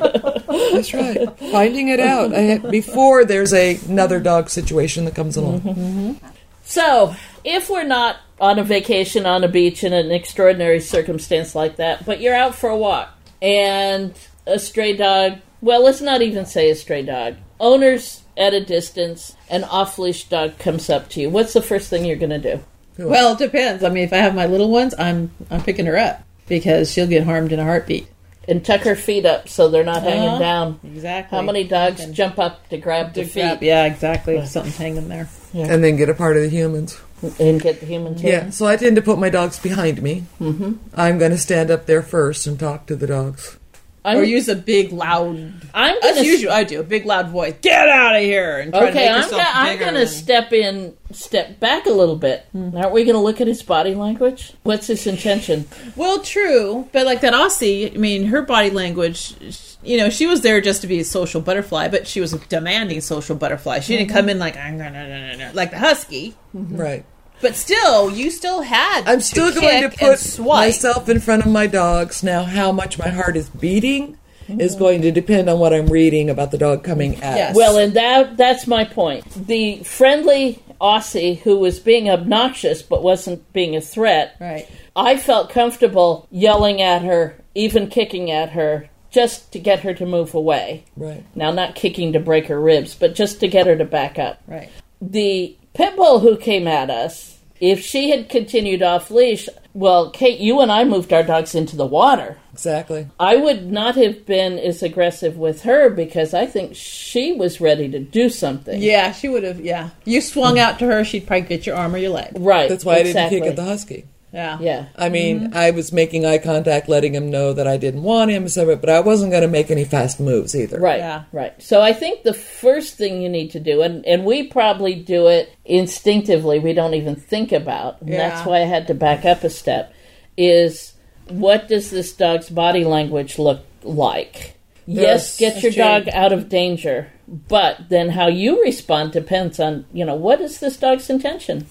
That's 0.74 0.94
right. 0.94 1.40
Finding 1.52 1.90
it 1.90 2.00
out 2.00 2.70
before 2.72 3.26
there's 3.26 3.54
a, 3.54 3.78
another 3.88 4.20
dog 4.20 4.50
situation 4.50 5.06
that 5.06 5.16
comes 5.16 5.38
along. 5.38 5.62
Mm-hmm. 5.62 5.82
Mm-hmm. 5.82 6.28
So, 6.64 7.16
if 7.44 7.70
we're 7.70 7.84
not 7.84 8.18
on 8.40 8.60
a 8.60 8.64
vacation 8.64 9.26
on 9.26 9.44
a 9.44 9.48
beach 9.48 9.84
in 9.84 9.94
an 9.94 10.12
extraordinary 10.12 10.80
circumstance 10.80 11.56
like 11.56 11.76
that, 11.76 12.06
but 12.06 12.20
you're 12.20 12.36
out 12.36 12.56
for 12.56 12.70
a 12.70 12.78
walk 12.78 13.16
and 13.42 14.14
a 14.48 14.58
stray 14.60 14.96
dog, 14.96 15.40
well, 15.62 15.84
let's 15.84 16.02
not 16.02 16.22
even 16.22 16.46
say 16.46 16.70
a 16.70 16.76
stray 16.76 17.04
dog, 17.04 17.36
owner's 17.60 18.24
at 18.36 18.54
a 18.54 18.64
distance, 18.64 19.36
an 19.50 19.64
off 19.64 19.98
leash 19.98 20.28
dog 20.28 20.58
comes 20.58 20.90
up 20.90 21.10
to 21.10 21.22
you, 21.22 21.30
what's 21.30 21.54
the 21.54 21.62
first 21.62 21.90
thing 21.90 22.04
you're 22.04 22.18
going 22.18 22.30
to 22.30 22.56
do? 22.56 22.64
Well, 22.98 23.34
it 23.34 23.40
depends. 23.40 23.84
I 23.84 23.90
mean, 23.90 24.04
if 24.04 24.14
I 24.14 24.18
have 24.18 24.36
my 24.36 24.46
little 24.46 24.70
ones, 24.70 24.94
I'm 24.98 25.32
I'm 25.52 25.62
picking 25.64 25.86
her 25.86 25.98
up 25.98 26.24
because 26.48 26.92
she'll 26.92 27.08
get 27.08 27.24
harmed 27.24 27.52
in 27.52 27.60
a 27.60 27.64
heartbeat. 27.64 28.08
And 28.48 28.64
tuck 28.64 28.82
her 28.82 28.96
feet 28.96 29.26
up 29.26 29.50
so 29.50 29.70
they're 29.70 29.84
not 29.84 30.04
hanging 30.04 30.30
Uh-huh. 30.30 30.40
down. 30.40 30.80
Exactly. 30.84 31.36
How 31.36 31.42
many 31.42 31.64
dogs 31.64 32.06
jump 32.08 32.38
up 32.38 32.70
to 32.70 32.78
grab 32.78 33.14
the 33.14 33.24
To 33.24 33.28
feet? 33.28 33.42
grab- 33.42 33.64
Yeah, 33.64 33.86
exactly. 33.86 34.38
If 34.38 34.50
something's 34.50 34.78
hanging 34.78 35.10
there. 35.10 35.28
And 35.56 35.84
then 35.84 35.96
get 35.96 36.10
a 36.10 36.14
part 36.14 36.38
of 36.38 36.44
the 36.44 36.50
humans. 36.50 36.98
and 37.40 37.60
get 37.60 37.80
the 37.80 37.88
humans. 37.88 38.22
tail. 38.22 38.32
Yeah, 38.32 38.50
so 38.52 38.68
I 38.68 38.76
tend 38.76 38.98
to 38.98 39.02
put 39.02 39.18
my 39.18 39.30
dogs 39.30 39.58
behind 39.58 40.00
me. 40.04 40.26
Mm-hmm. 40.40 40.74
I'm 40.94 41.18
going 41.18 41.32
to 41.32 41.38
stand 41.40 41.72
up 41.72 41.88
there 41.88 42.04
first 42.04 42.46
and 42.46 42.60
talk 42.60 42.86
to 42.86 42.96
the 42.96 43.08
dogs. 43.08 43.58
I'm, 44.06 44.18
or 44.18 44.24
use 44.24 44.48
a 44.48 44.56
big 44.56 44.94
loud. 44.94 45.38
I'm 45.74 45.98
That's 46.02 46.18
gonna 46.18 46.28
usually 46.28 46.52
I 46.52 46.64
do 46.64 46.80
a 46.80 46.84
big 46.84 47.06
loud 47.06 47.30
voice. 47.30 47.56
Get 47.62 47.90
out 47.90 48.16
of 48.16 48.22
here! 48.22 48.60
And 48.60 48.72
try 48.72 48.82
to 48.82 48.88
Okay, 48.90 48.96
make 49.00 49.10
I'm 49.10 49.16
yourself 49.24 49.42
gonna, 49.42 49.52
I'm 49.54 49.80
gonna 49.80 50.00
than- 50.00 50.08
step 50.08 50.54
in, 50.54 50.96
step 51.12 51.60
back 51.60 51.88
a 51.88 51.92
little 51.92 52.16
bit. 52.16 52.46
Hmm. 52.52 52.78
Aren't 52.78 52.92
we 52.92 53.04
gonna 53.04 53.22
look 53.22 53.42
at 53.42 53.48
his 53.48 53.64
body 53.64 53.96
language? 53.96 54.54
What's 54.64 54.88
his 54.88 55.08
intention? 55.08 55.66
Well, 55.96 56.20
true, 56.20 56.88
but 56.92 57.06
like 57.06 57.22
that 57.22 57.34
Aussie, 57.34 57.94
I 57.94 57.98
mean, 57.98 58.26
her 58.26 58.42
body 58.44 58.70
language. 58.70 59.36
You 59.84 59.98
know, 59.98 60.10
she 60.10 60.26
was 60.28 60.42
there 60.42 60.62
just 60.62 60.82
to 60.82 60.88
be 60.88 61.00
a 61.00 61.04
social 61.04 61.42
butterfly, 61.42 61.90
but 61.90 62.08
she 62.08 62.20
was 62.20 62.34
a 62.34 62.40
demanding 62.40 63.02
social 63.02 63.36
butterfly. 63.36 63.80
She 63.80 63.96
didn't 63.98 64.10
mm-hmm. 64.10 64.18
come 64.18 64.30
in 64.30 64.40
like 64.40 64.56
"I'm 64.56 64.78
gonna- 64.78 65.08
no, 65.08 65.28
no, 65.32 65.48
no," 65.48 65.52
like 65.54 65.72
the 65.72 65.80
husky. 65.80 66.36
Mm-hmm. 66.56 66.78
Right. 66.78 67.06
But 67.46 67.56
still, 67.56 68.10
you 68.10 68.32
still 68.32 68.62
had. 68.62 69.08
I'm 69.08 69.22
still 69.22 69.52
to 69.54 69.60
going 69.62 69.84
to 69.84 69.90
kick 69.90 70.02
and 70.02 70.12
put 70.12 70.20
swipe. 70.20 70.66
myself 70.68 71.10
in 71.10 71.20
front 71.20 71.46
of 71.46 71.52
my 71.52 71.68
dogs. 71.68 72.24
Now, 72.24 72.44
how 72.44 72.72
much 72.72 72.98
my 72.98 73.10
heart 73.10 73.38
is 73.38 73.50
beating 73.50 74.18
Mm-hmm. 74.48 74.62
is 74.62 74.76
going 74.76 75.02
to 75.02 75.12
depend 75.12 75.50
on 75.50 75.58
what 75.58 75.74
I'm 75.74 75.88
reading 75.88 76.30
about 76.30 76.52
the 76.52 76.60
dog 76.60 76.84
coming 76.84 77.16
at 77.16 77.36
Yes. 77.36 77.56
Well, 77.56 77.80
and 77.80 77.96
that 77.96 78.38
that's 78.38 78.68
my 78.68 78.84
point. 78.86 79.26
The 79.48 79.78
friendly 79.84 80.62
Aussie 80.80 81.40
who 81.40 81.58
was 81.58 81.80
being 81.80 82.12
obnoxious 82.12 82.84
but 82.84 83.02
wasn't 83.02 83.52
being 83.54 83.76
a 83.76 83.82
threat. 83.82 84.36
Right. 84.40 84.68
I 84.96 85.18
felt 85.18 85.50
comfortable 85.50 86.28
yelling 86.30 86.80
at 86.80 87.02
her, 87.02 87.38
even 87.56 87.88
kicking 87.88 88.30
at 88.30 88.52
her, 88.52 88.88
just 89.10 89.52
to 89.54 89.60
get 89.60 89.80
her 89.80 89.96
to 89.96 90.06
move 90.06 90.36
away. 90.36 90.86
Right. 90.96 91.24
Now, 91.34 91.50
not 91.50 91.74
kicking 91.74 92.14
to 92.14 92.20
break 92.20 92.46
her 92.46 92.62
ribs, 92.62 92.94
but 92.94 93.16
just 93.16 93.40
to 93.40 93.48
get 93.48 93.66
her 93.66 93.76
to 93.76 93.86
back 93.86 94.20
up. 94.20 94.44
Right. 94.46 94.70
the 95.02 95.58
pit 95.74 95.96
bull 95.96 96.20
who 96.20 96.38
came 96.38 96.68
at 96.68 96.92
us, 96.92 97.35
if 97.60 97.80
she 97.80 98.10
had 98.12 98.30
continued 98.30 98.84
off 98.84 99.10
leash, 99.12 99.48
well, 99.74 100.10
Kate, 100.10 100.40
you 100.40 100.62
and 100.62 100.72
I 100.72 100.84
moved 100.84 101.12
our 101.12 101.24
dogs 101.24 101.56
into 101.56 101.76
the 101.76 101.86
water. 101.86 102.38
Exactly. 102.54 103.08
I 103.20 103.36
would 103.36 103.70
not 103.70 103.96
have 103.96 104.26
been 104.26 104.58
as 104.58 104.82
aggressive 104.82 105.38
with 105.38 105.64
her 105.64 105.90
because 105.90 106.34
I 106.34 106.46
think 106.46 106.76
she 106.76 107.34
was 107.34 107.60
ready 107.60 107.90
to 107.90 108.00
do 108.00 108.30
something. 108.30 108.82
Yeah, 108.82 109.12
she 109.12 109.28
would 109.28 109.44
have. 109.44 109.60
Yeah, 109.60 109.90
you 110.06 110.22
swung 110.22 110.58
out 110.58 110.80
to 110.80 110.86
her, 110.86 111.04
she'd 111.04 111.28
probably 111.28 111.48
get 111.48 111.66
your 111.66 111.76
arm 111.76 111.94
or 111.94 111.98
your 111.98 112.12
leg. 112.12 112.32
Right. 112.38 112.70
That's 112.70 112.86
why 112.86 112.98
exactly. 112.98 113.22
I 113.22 113.30
didn't 113.30 113.44
kick 113.44 113.50
at 113.52 113.56
the 113.58 113.70
husky. 113.70 114.06
Yeah. 114.36 114.60
Yeah. 114.60 114.86
I 114.98 115.10
mean, 115.10 115.40
Mm-hmm. 115.40 115.58
I 115.58 115.72
was 115.72 115.92
making 115.94 116.26
eye 116.26 116.38
contact, 116.38 116.90
letting 116.90 117.16
him 117.16 117.32
know 117.32 117.54
that 117.54 117.68
I 117.68 117.78
didn't 117.78 118.04
want 118.04 118.30
him, 118.32 118.48
so- 118.50 118.76
but 118.76 118.90
I 118.90 119.00
wasn't 119.00 119.32
going 119.32 119.42
to 119.44 119.48
make 119.48 119.72
any 119.72 119.86
fast 119.86 120.20
moves 120.20 120.54
either. 120.56 120.80
Right, 120.80 121.00
Yeah. 121.00 121.24
right. 121.32 121.54
So 121.62 121.82
I 121.82 121.94
think 121.94 122.24
the 122.24 122.34
first 122.34 122.96
thing 122.98 123.22
you 123.22 123.30
need 123.30 123.52
to 123.52 123.60
do, 123.60 123.82
and, 123.82 124.06
and 124.06 124.26
we 124.26 124.44
probably 124.48 124.94
do 124.94 125.28
it 125.28 125.50
instinctively, 125.64 126.60
we 126.60 126.74
don't 126.74 126.94
even 126.94 127.16
think 127.16 127.52
about, 127.52 128.02
and 128.02 128.10
Yeah. 128.10 128.30
that's 128.30 128.46
why 128.46 128.58
I 128.58 128.66
had 128.66 128.88
to 128.88 128.94
back 128.94 129.24
up 129.26 129.44
a 129.44 129.50
step, 129.50 129.94
is 130.38 130.94
what 131.30 131.68
does 131.68 131.90
this 131.90 132.12
dog's 132.14 132.50
body 132.50 132.84
language 132.84 133.40
look 133.40 133.62
like? 133.84 134.52
yes, 134.88 135.40
Yes, 135.40 135.54
get 135.54 135.64
your 135.64 135.72
true. 135.72 135.82
dog 135.84 136.10
out 136.14 136.32
of 136.32 136.48
danger, 136.50 137.08
but 137.28 137.90
then 137.90 138.10
how 138.10 138.28
you 138.28 138.62
respond 138.64 139.12
depends 139.14 139.60
on, 139.60 139.86
you 139.94 140.06
know, 140.06 140.14
what 140.14 140.40
is 140.42 140.60
this 140.60 140.78
dog's 140.78 141.10
intention? 141.10 141.66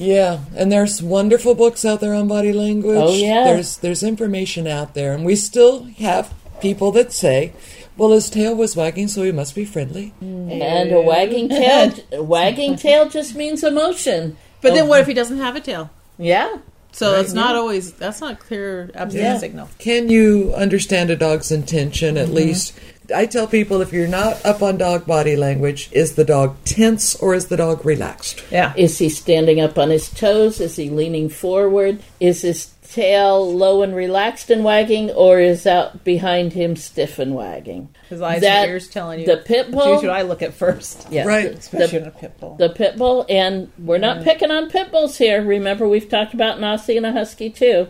Yeah, 0.00 0.40
and 0.56 0.72
there's 0.72 1.02
wonderful 1.02 1.54
books 1.54 1.84
out 1.84 2.00
there 2.00 2.14
on 2.14 2.26
body 2.26 2.52
language. 2.54 2.96
Oh, 2.98 3.12
yeah. 3.12 3.44
There's 3.44 3.76
there's 3.76 4.02
information 4.02 4.66
out 4.66 4.94
there, 4.94 5.12
and 5.12 5.24
we 5.26 5.36
still 5.36 5.84
have 5.98 6.32
people 6.62 6.90
that 6.92 7.12
say, 7.12 7.52
"Well, 7.98 8.10
his 8.12 8.30
tail 8.30 8.54
was 8.56 8.74
wagging, 8.74 9.08
so 9.08 9.22
he 9.22 9.30
must 9.32 9.54
be 9.54 9.66
friendly." 9.66 10.14
And 10.20 10.90
a 10.90 11.00
wagging 11.02 11.50
tail, 11.50 11.92
a 12.12 12.22
wagging 12.22 12.76
tail 12.76 13.08
just 13.10 13.34
means 13.36 13.62
emotion. 13.62 14.38
But 14.62 14.72
then, 14.74 14.88
what 14.88 15.00
if 15.02 15.06
he 15.06 15.14
doesn't 15.14 15.38
have 15.38 15.54
a 15.54 15.60
tail? 15.60 15.90
Yeah. 16.18 16.58
So 16.92 17.20
it's 17.20 17.32
not 17.32 17.54
always. 17.54 17.92
That's 17.92 18.20
not 18.20 18.40
clear, 18.40 18.90
absolute 18.94 19.22
Yeah. 19.22 19.38
signal. 19.38 19.68
Can 19.78 20.08
you 20.08 20.52
understand 20.56 21.10
a 21.10 21.16
dog's 21.16 21.52
intention 21.52 22.16
Mm-hmm. 22.16 22.24
at 22.28 22.34
least? 22.34 22.72
I 23.14 23.26
tell 23.26 23.46
people 23.46 23.80
if 23.80 23.92
you're 23.92 24.06
not 24.08 24.44
up 24.44 24.62
on 24.62 24.78
dog 24.78 25.06
body 25.06 25.36
language, 25.36 25.88
is 25.92 26.14
the 26.14 26.24
dog 26.24 26.56
tense 26.64 27.14
or 27.16 27.34
is 27.34 27.46
the 27.46 27.56
dog 27.56 27.84
relaxed? 27.84 28.42
Yeah. 28.50 28.72
Is 28.76 28.98
he 28.98 29.08
standing 29.08 29.60
up 29.60 29.78
on 29.78 29.90
his 29.90 30.08
toes? 30.10 30.60
Is 30.60 30.76
he 30.76 30.90
leaning 30.90 31.28
forward? 31.28 32.02
Is 32.20 32.42
his 32.42 32.72
tail 32.92 33.54
low 33.54 33.82
and 33.82 33.94
relaxed 33.94 34.50
and 34.50 34.64
wagging, 34.64 35.10
or 35.12 35.38
is 35.38 35.64
out 35.64 36.02
behind 36.02 36.52
him 36.52 36.74
stiff 36.74 37.20
and 37.20 37.34
wagging? 37.36 37.88
His 38.08 38.20
eyes 38.20 38.40
That- 38.40 38.62
and 38.64 38.70
ears 38.72 38.88
telling 38.88 39.20
you. 39.20 39.26
the 39.26 39.36
pit 39.36 39.70
bull- 39.70 39.92
usually 39.92 40.08
what 40.08 40.16
I 40.16 40.22
look 40.22 40.42
at 40.42 40.54
first. 40.54 41.06
Yeah, 41.10 41.24
Right. 41.24 41.52
The, 41.52 41.58
Especially 41.58 41.98
the, 42.00 42.04
in 42.04 42.08
a 42.08 42.10
pit 42.10 42.32
bull. 42.40 42.56
the 42.58 42.68
pit 42.70 42.96
bull, 42.96 43.26
and 43.28 43.70
we're 43.78 43.98
not 43.98 44.24
picking 44.24 44.50
on 44.50 44.68
pit 44.70 44.90
bulls 44.90 45.16
here. 45.18 45.40
Remember, 45.42 45.88
we've 45.88 46.08
talked 46.08 46.34
about 46.34 46.58
an 46.58 46.64
Aussie 46.64 46.96
and 46.96 47.06
a 47.06 47.12
Husky 47.12 47.48
too. 47.48 47.86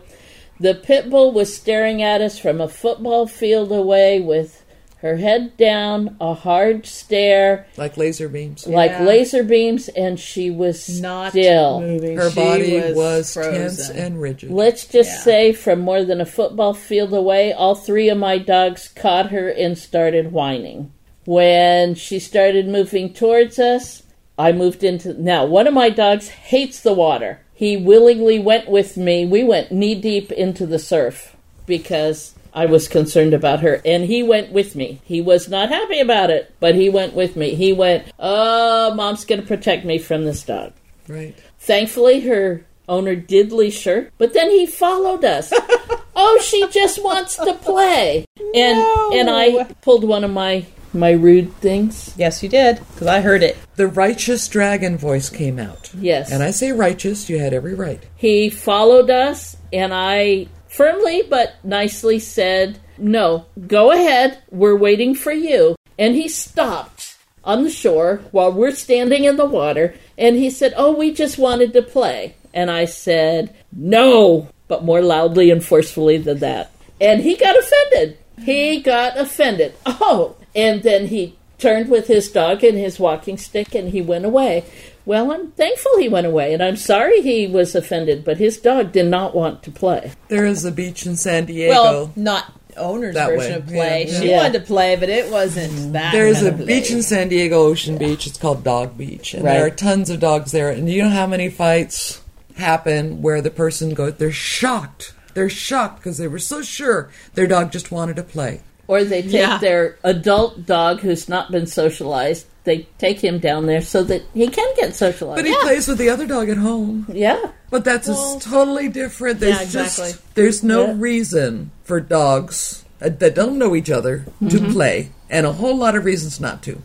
The 0.59 0.75
pit 0.75 1.09
bull 1.09 1.33
was 1.33 1.55
staring 1.57 2.03
at 2.03 2.21
us 2.21 2.38
from 2.38 2.61
a 2.61 2.68
football 2.68 3.27
field 3.27 3.73
away 3.73 4.21
with 4.21 4.60
her 5.03 5.17
head 5.17 5.57
down, 5.57 6.17
a 6.21 6.35
hard 6.35 6.85
stare, 6.87 7.67
Like 7.77 7.97
laser 7.97 8.29
beams. 8.29 8.67
like 8.67 8.91
Yeah. 8.91 9.05
laser 9.05 9.43
beams, 9.43 9.89
and 9.89 10.21
she 10.21 10.51
was 10.51 11.01
not 11.01 11.31
still. 11.33 11.81
moving. 11.81 12.17
Her 12.19 12.31
She 12.31 12.37
body 12.37 12.93
was, 12.93 13.33
frozen. 13.33 13.55
tense 13.55 13.89
and 13.91 14.21
rigid. 14.21 14.51
Let's 14.51 14.85
just 14.87 15.11
Yeah. 15.11 15.19
say 15.25 15.53
from 15.53 15.81
more 15.81 16.05
than 16.05 16.21
a 16.21 16.27
football 16.27 16.75
field 16.75 17.13
away, 17.15 17.53
all 17.53 17.75
three 17.75 18.09
of 18.09 18.19
my 18.19 18.37
dogs 18.39 18.89
caught 18.89 19.31
her 19.31 19.49
and 19.49 19.77
started 19.79 20.33
whining. 20.33 20.91
When 21.25 21.95
she 21.95 22.19
started 22.19 22.69
moving 22.69 23.13
towards 23.13 23.59
us, 23.59 24.03
I 24.39 24.53
moved 24.53 24.83
into. 24.85 25.15
Now, 25.21 25.45
one 25.47 25.67
of 25.67 25.75
my 25.75 25.91
dogs 25.91 26.29
hates 26.29 26.81
the 26.81 26.93
water. 26.95 27.41
He 27.55 27.77
willingly 27.77 28.39
went 28.39 28.69
with 28.71 28.97
me. 28.97 29.27
We 29.27 29.45
went 29.45 29.71
knee 29.71 29.95
deep 29.95 30.33
into 30.33 30.65
the 30.67 30.79
surf 30.79 31.37
because 31.67 32.35
I 32.53 32.67
was 32.67 32.89
concerned 32.89 33.35
about 33.35 33.61
her, 33.61 33.81
and 33.85 34.05
he 34.05 34.23
went 34.23 34.53
with 34.53 34.75
me. 34.75 35.01
He 35.05 35.21
was 35.21 35.49
not 35.49 35.69
happy 35.69 36.01
about 36.01 36.31
it, 36.31 36.53
but 36.61 36.75
he 36.75 36.89
went 36.91 37.15
with 37.15 37.37
me. 37.37 37.55
He 37.55 37.73
went, 37.73 38.05
Oh, 38.19 38.95
mom's 38.95 39.25
going 39.25 39.41
to 39.41 39.47
protect 39.47 39.85
me 39.85 39.99
from 39.99 40.25
this 40.25 40.43
dog. 40.43 40.73
right. 41.09 41.37
Thankfully, 41.59 42.21
her 42.21 42.65
owner 42.89 43.15
did 43.15 43.53
leash 43.53 43.85
her, 43.85 44.11
but 44.19 44.33
then 44.33 44.51
he 44.51 44.67
followed 44.67 45.25
us. 45.25 45.53
oh, 46.17 46.41
she 46.43 46.67
just 46.69 47.03
wants 47.05 47.37
to 47.37 47.53
play, 47.55 48.25
and 48.55 48.79
No. 48.79 49.11
and 49.15 49.29
I 49.31 49.65
pulled 49.83 50.05
one 50.05 50.25
of 50.25 50.31
my 50.31 50.65
my 50.93 51.11
rude 51.13 51.55
things. 51.59 52.13
Yes, 52.17 52.43
you 52.43 52.49
did 52.49 52.81
because 52.95 53.07
I 53.07 53.21
heard 53.21 53.43
it. 53.45 53.57
The 53.77 53.87
righteous 53.87 54.49
dragon 54.49 54.97
voice 54.99 55.29
came 55.29 55.59
out. 55.61 55.89
Yes, 55.95 56.33
And 56.33 56.43
I 56.43 56.51
say 56.51 56.73
righteous, 56.73 57.31
you 57.31 57.39
had 57.39 57.53
every 57.53 57.75
right. 57.75 58.03
he 58.17 58.51
followed 58.51 59.09
us, 59.11 59.57
and 59.73 59.93
I 59.95 60.49
firmly 60.70 61.22
but 61.28 61.56
nicely 61.62 62.18
said, 62.18 62.78
"No, 62.96 63.44
go 63.66 63.90
ahead. 63.90 64.38
We're 64.50 64.76
waiting 64.76 65.14
for 65.14 65.33
you." 65.33 65.76
And 65.98 66.14
he 66.14 66.28
stopped 66.28 67.16
on 67.44 67.64
the 67.64 67.70
shore 67.70 68.20
while 68.30 68.52
we're 68.52 68.70
standing 68.72 69.24
in 69.24 69.37
the 69.37 69.44
water, 69.44 69.94
and 70.16 70.37
he 70.37 70.48
said, 70.48 70.72
"Oh, 70.76 70.92
we 70.92 71.12
just 71.12 71.37
wanted 71.38 71.72
to 71.74 71.83
play." 71.83 72.35
And 72.54 72.70
I 72.70 72.87
said, 72.87 73.50
"No," 73.72 74.48
but 74.68 74.85
more 74.85 75.02
loudly 75.02 75.50
and 75.50 75.62
forcefully 75.62 76.16
than 76.16 76.38
that. 76.38 76.70
And 77.00 77.22
he 77.22 77.37
got 77.37 77.56
offended. 77.59 78.18
He 78.44 78.80
got 78.80 79.18
offended. 79.18 79.74
Oh, 79.85 80.37
and 80.54 80.83
then 80.83 81.09
he 81.09 81.37
turned 81.59 81.90
with 81.90 82.06
his 82.06 82.30
dog 82.30 82.64
and 82.64 82.76
his 82.76 82.98
walking 82.98 83.37
stick 83.37 83.74
and 83.74 83.90
he 83.90 84.00
went 84.00 84.24
away. 84.24 84.64
Well, 85.11 85.33
I'm 85.33 85.51
thankful 85.51 85.99
he 85.99 86.09
went 86.09 86.29
away, 86.29 86.55
and 86.55 86.62
I'm 86.62 86.77
sorry 86.77 87.20
he 87.20 87.49
was 87.49 87.75
offended, 87.75 88.25
but 88.25 88.37
his 88.37 88.59
dog 88.59 88.92
did 88.92 89.07
not 89.07 89.35
want 89.35 89.64
to 89.64 89.73
play. 89.73 90.12
There 90.29 90.46
is 90.46 90.64
a 90.64 90.70
beach 90.70 91.05
in 91.05 91.16
San 91.16 91.46
Diego. 91.46 91.73
Well, 91.73 92.12
not 92.14 92.53
owner's 92.77 93.16
That 93.16 93.31
version 93.31 93.51
way, 93.51 93.57
of 93.57 93.66
play. 93.66 94.07
yeah, 94.07 94.20
She 94.20 94.31
yeah. 94.31 94.37
wanted 94.37 94.61
to 94.61 94.64
play, 94.64 94.94
but 94.94 95.09
it 95.09 95.29
wasn't 95.29 95.73
mm-hmm. 95.73 95.92
that. 95.94 96.12
There's 96.12 96.42
a 96.42 96.51
of 96.51 96.64
beach 96.64 96.92
in 96.92 97.03
San 97.03 97.29
Diego, 97.29 97.59
Ocean 97.59 97.99
Beach. 97.99 98.29
It's 98.29 98.38
called 98.38 98.62
Dog 98.62 98.96
Beach, 98.96 99.35
and 99.35 99.42
Right. 99.42 99.55
there 99.55 99.66
are 99.66 99.70
tons 99.70 100.11
of 100.11 100.20
dogs 100.20 100.53
there. 100.53 100.70
And 100.70 100.88
you 100.88 101.03
know 101.03 101.09
how 101.09 101.27
many 101.27 101.51
fights 101.51 102.23
happen 102.55 103.20
where 103.20 103.42
the 103.42 103.51
person 103.51 103.94
goes, 103.94 104.14
they're 104.14 104.31
shocked. 104.31 105.12
They're 105.35 105.51
shocked 105.51 105.96
because 105.96 106.18
they 106.18 106.29
were 106.29 106.38
so 106.38 106.62
sure 106.62 107.11
their 107.35 107.49
dog 107.49 107.73
just 107.73 107.90
wanted 107.90 108.14
to 108.14 108.23
play. 108.23 108.61
Or 108.87 109.03
they 109.03 109.23
take 109.23 109.33
Yeah. 109.33 109.59
their 109.59 109.96
adult 110.05 110.66
dog 110.66 111.01
who's 111.01 111.29
not 111.29 111.51
been 111.51 111.66
socialized, 111.66 112.46
they 112.64 112.87
take 112.99 113.20
him 113.23 113.38
down 113.38 113.66
there 113.66 113.81
so 113.81 114.03
that 114.05 114.23
he 114.35 114.49
can 114.49 114.68
get 114.77 114.94
socialized. 114.94 115.38
But 115.38 115.46
he 115.46 115.57
plays 115.62 115.88
with 115.88 115.99
the 115.99 116.11
other 116.11 116.27
dog 116.27 116.49
at 116.49 116.57
home. 116.59 117.07
yeah. 117.12 117.53
But 117.70 117.85
that's 117.85 118.09
a 118.09 118.12
s- 118.12 118.37
totally 118.44 118.88
different. 118.88 119.40
There's 119.40 119.57
Yeah, 119.57 119.62
exactly. 119.62 120.11
just 120.12 120.35
there's 120.35 120.62
no 120.62 120.87
Yeah. 120.88 120.94
reason 120.96 121.70
for 121.85 122.01
dogs 122.01 122.85
uh, 123.03 123.09
that 123.18 123.35
don't 123.35 123.57
know 123.59 123.75
each 123.75 123.90
other 123.90 124.25
to 124.40 124.57
Mm-hmm. 124.59 124.73
play, 124.73 125.11
and 125.31 125.46
a 125.46 125.53
whole 125.53 125.77
lot 125.77 125.94
of 125.96 126.05
reasons 126.05 126.38
not 126.40 126.62
to. 126.64 126.83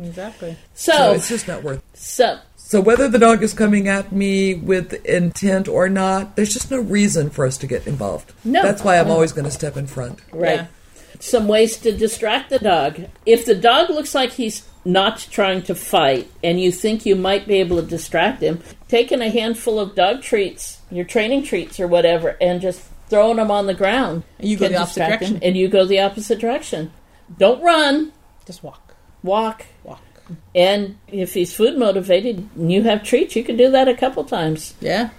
exactly. 0.00 0.56
So 0.74 0.92
So, 0.92 1.12
it's 1.12 1.28
just 1.28 1.46
not 1.48 1.62
worth. 1.62 1.82
so 1.94 2.38
So 2.56 2.80
whether 2.80 3.08
the 3.08 3.18
dog 3.18 3.42
is 3.42 3.52
coming 3.52 3.86
at 3.88 4.10
me 4.10 4.54
with 4.54 4.94
intent 5.04 5.68
or 5.68 5.88
not, 5.88 6.34
there's 6.34 6.52
just 6.52 6.70
no 6.70 6.78
reason 6.80 7.30
for 7.30 7.46
us 7.46 7.56
to 7.58 7.66
get 7.66 7.86
involved. 7.86 8.32
No. 8.42 8.62
That's 8.62 8.82
why 8.82 8.98
I'm 8.98 9.10
always 9.10 9.32
going 9.32 9.44
to 9.44 9.50
step 9.50 9.76
in 9.76 9.86
front. 9.86 10.18
right. 10.32 10.60
Yeah. 10.60 10.66
Some 11.20 11.48
ways 11.48 11.76
to 11.78 11.92
distract 11.92 12.50
the 12.50 12.58
dog. 12.58 13.06
If 13.26 13.44
the 13.46 13.54
dog 13.54 13.90
looks 13.90 14.14
like 14.14 14.32
he's 14.32 14.66
not 14.84 15.18
trying 15.30 15.62
to 15.62 15.74
fight 15.74 16.30
and 16.42 16.60
you 16.60 16.70
think 16.70 17.06
you 17.06 17.16
might 17.16 17.46
be 17.48 17.54
able 17.54 17.80
to 17.80 17.86
distract 17.86 18.42
him, 18.42 18.60
taking 18.88 19.20
a 19.22 19.30
handful 19.30 19.80
of 19.80 19.94
dog 19.94 20.22
treats, 20.22 20.80
your 20.90 21.04
training 21.04 21.42
treats 21.42 21.80
or 21.80 21.86
whatever, 21.86 22.36
and 22.40 22.60
just 22.60 22.82
throwing 23.08 23.36
them 23.36 23.50
on 23.50 23.66
the 23.66 23.74
ground. 23.74 24.22
And 24.38 24.48
you 24.48 24.56
go 24.56 24.68
the 24.68 24.76
opposite 24.76 25.00
distract 25.00 25.22
him, 25.22 25.28
direction. 25.30 25.48
and 25.48 25.56
you 25.56 25.68
go 25.68 25.84
the 25.86 26.00
opposite 26.00 26.38
direction. 26.38 26.92
Don't 27.38 27.62
run, 27.62 28.12
Just 28.46 28.62
walk. 28.62 28.94
walk. 29.22 29.64
Walk. 29.82 30.00
And 30.54 30.98
if 31.08 31.34
he's 31.34 31.54
food 31.54 31.78
motivated 31.78 32.48
and 32.56 32.72
you 32.72 32.82
have 32.84 33.02
treats, 33.02 33.36
you 33.36 33.44
can 33.44 33.56
do 33.56 33.70
that 33.70 33.88
a 33.88 33.94
couple 33.94 34.24
times. 34.24 34.74
Yeah. 34.80 35.10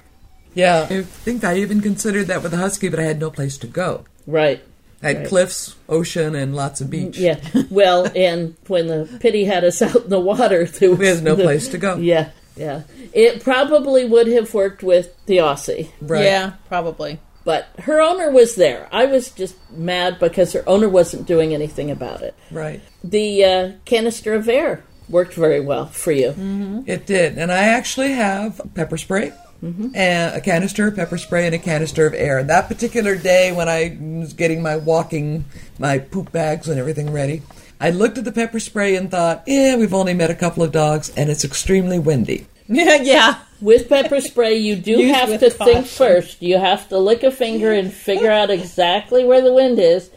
Yeah. 0.53 0.87
I 0.89 1.01
think 1.03 1.43
I 1.43 1.57
even 1.57 1.81
considered 1.81 2.27
that 2.27 2.41
with 2.43 2.53
a 2.53 2.57
husky, 2.57 2.89
but 2.89 2.99
I 2.99 3.03
had 3.03 3.19
no 3.19 3.29
place 3.29 3.57
to 3.59 3.67
go. 3.67 4.05
Right. 4.25 4.63
I 5.05 5.09
had 5.09 5.17
Right. 5.19 5.27
cliffs, 5.27 5.75
ocean, 5.87 6.35
and 6.35 6.55
lots 6.55 6.81
of 6.81 6.89
beach. 6.89 7.17
Yeah. 7.17 7.39
Well, 7.69 8.07
and 8.15 8.55
when 8.67 8.87
the 8.87 9.07
pittie 9.19 9.45
had 9.45 9.63
us 9.63 9.81
out 9.81 10.03
in 10.05 10.09
the 10.09 10.19
water, 10.19 10.65
there 10.79 10.89
was 10.89 10.99
We 10.99 11.07
had 11.07 11.23
no 11.23 11.35
the- 11.35 11.43
place 11.43 11.67
to 11.69 11.77
go. 11.77 11.97
Yeah, 11.97 12.29
yeah. 12.55 12.81
It 13.13 13.43
probably 13.43 14.05
would 14.05 14.27
have 14.27 14.53
worked 14.53 14.83
with 14.83 15.13
the 15.27 15.37
Aussie, 15.37 15.89
Right. 16.01 16.23
Yeah, 16.25 16.53
probably. 16.67 17.19
but 17.45 17.67
her 17.79 18.01
owner 18.01 18.31
was 18.31 18.55
there. 18.55 18.89
I 18.91 19.05
was 19.05 19.29
just 19.31 19.55
mad 19.71 20.19
because 20.19 20.53
her 20.53 20.63
owner 20.67 20.89
wasn't 20.89 21.27
doing 21.27 21.53
anything 21.53 21.91
about 21.91 22.21
it. 22.21 22.33
Right. 22.51 22.81
The 23.03 23.43
uh, 23.45 23.71
canister 23.85 24.33
of 24.33 24.49
air 24.49 24.83
worked 25.07 25.35
very 25.35 25.59
well 25.61 25.85
for 25.85 26.11
you. 26.11 26.83
It 26.87 27.05
did. 27.05 27.37
And 27.37 27.51
I 27.51 27.65
actually 27.65 28.13
have 28.13 28.59
pepper 28.73 28.97
spray. 28.97 29.31
Mm-hmm. 29.63 29.95
And 29.95 30.35
a 30.35 30.41
canister 30.41 30.87
of 30.87 30.95
pepper 30.95 31.17
spray 31.17 31.45
and 31.45 31.55
a 31.55 31.59
canister 31.59 32.05
of 32.05 32.13
air. 32.13 32.37
And 32.37 32.49
that 32.49 32.67
particular 32.67 33.15
day 33.15 33.51
when 33.51 33.67
I 33.69 33.97
was 34.19 34.33
getting 34.33 34.61
my 34.61 34.75
walking, 34.77 35.45
my 35.79 35.97
poop 35.99 36.31
bags 36.31 36.67
and 36.69 36.79
everything 36.79 37.11
ready, 37.11 37.41
I 37.79 37.89
looked 37.89 38.17
at 38.17 38.25
the 38.25 38.31
pepper 38.31 38.59
spray 38.59 38.95
and 38.95 39.09
thought, 39.09 39.43
yeah, 39.47 39.75
we've 39.75 39.93
only 39.93 40.13
met 40.13 40.29
a 40.29 40.35
couple 40.35 40.63
of 40.63 40.71
dogs 40.71 41.09
and 41.17 41.29
it's 41.29 41.43
extremely 41.45 41.99
windy. 41.99 42.47
Yeah, 42.67 42.95
yeah. 43.01 43.39
With 43.61 43.89
pepper 43.89 44.21
spray, 44.21 44.55
you 44.57 44.75
do 44.75 44.91
Use 44.99 45.15
have 45.15 45.39
to 45.39 45.49
caution. 45.51 45.73
think 45.73 45.87
first. 45.87 46.41
You 46.41 46.57
have 46.57 46.89
to 46.89 46.99
lick 46.99 47.23
a 47.23 47.31
finger 47.31 47.71
and 47.71 47.91
figure 47.91 48.31
out 48.31 48.49
exactly 48.51 49.23
where 49.23 49.41
the 49.41 49.53
wind 49.53 49.79
is. 49.79 50.09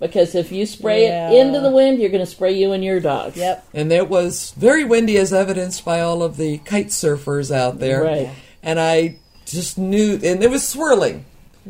Because 0.00 0.34
if 0.34 0.50
you 0.50 0.64
spray 0.64 1.04
Yeah. 1.08 1.30
it 1.30 1.46
into 1.46 1.60
the 1.60 1.70
wind, 1.70 1.98
you're 1.98 2.08
going 2.10 2.24
to 2.24 2.30
spray 2.30 2.52
you 2.52 2.72
and 2.72 2.82
your 2.82 3.00
dog. 3.00 3.36
Yep. 3.36 3.66
And 3.74 3.92
it 3.92 4.08
was 4.08 4.52
very 4.56 4.82
windy, 4.84 5.18
as 5.18 5.32
evidenced 5.32 5.84
by 5.84 6.00
all 6.00 6.22
of 6.22 6.38
the 6.38 6.58
kite 6.58 6.86
surfers 6.86 7.54
out 7.54 7.80
there. 7.80 8.02
Right. 8.02 8.30
And 8.64 8.80
I 8.80 9.16
just 9.46 9.78
knew, 9.78 10.14
and 10.22 10.42
it 10.42 10.50
was 10.50 10.66
swirling. 10.66 11.24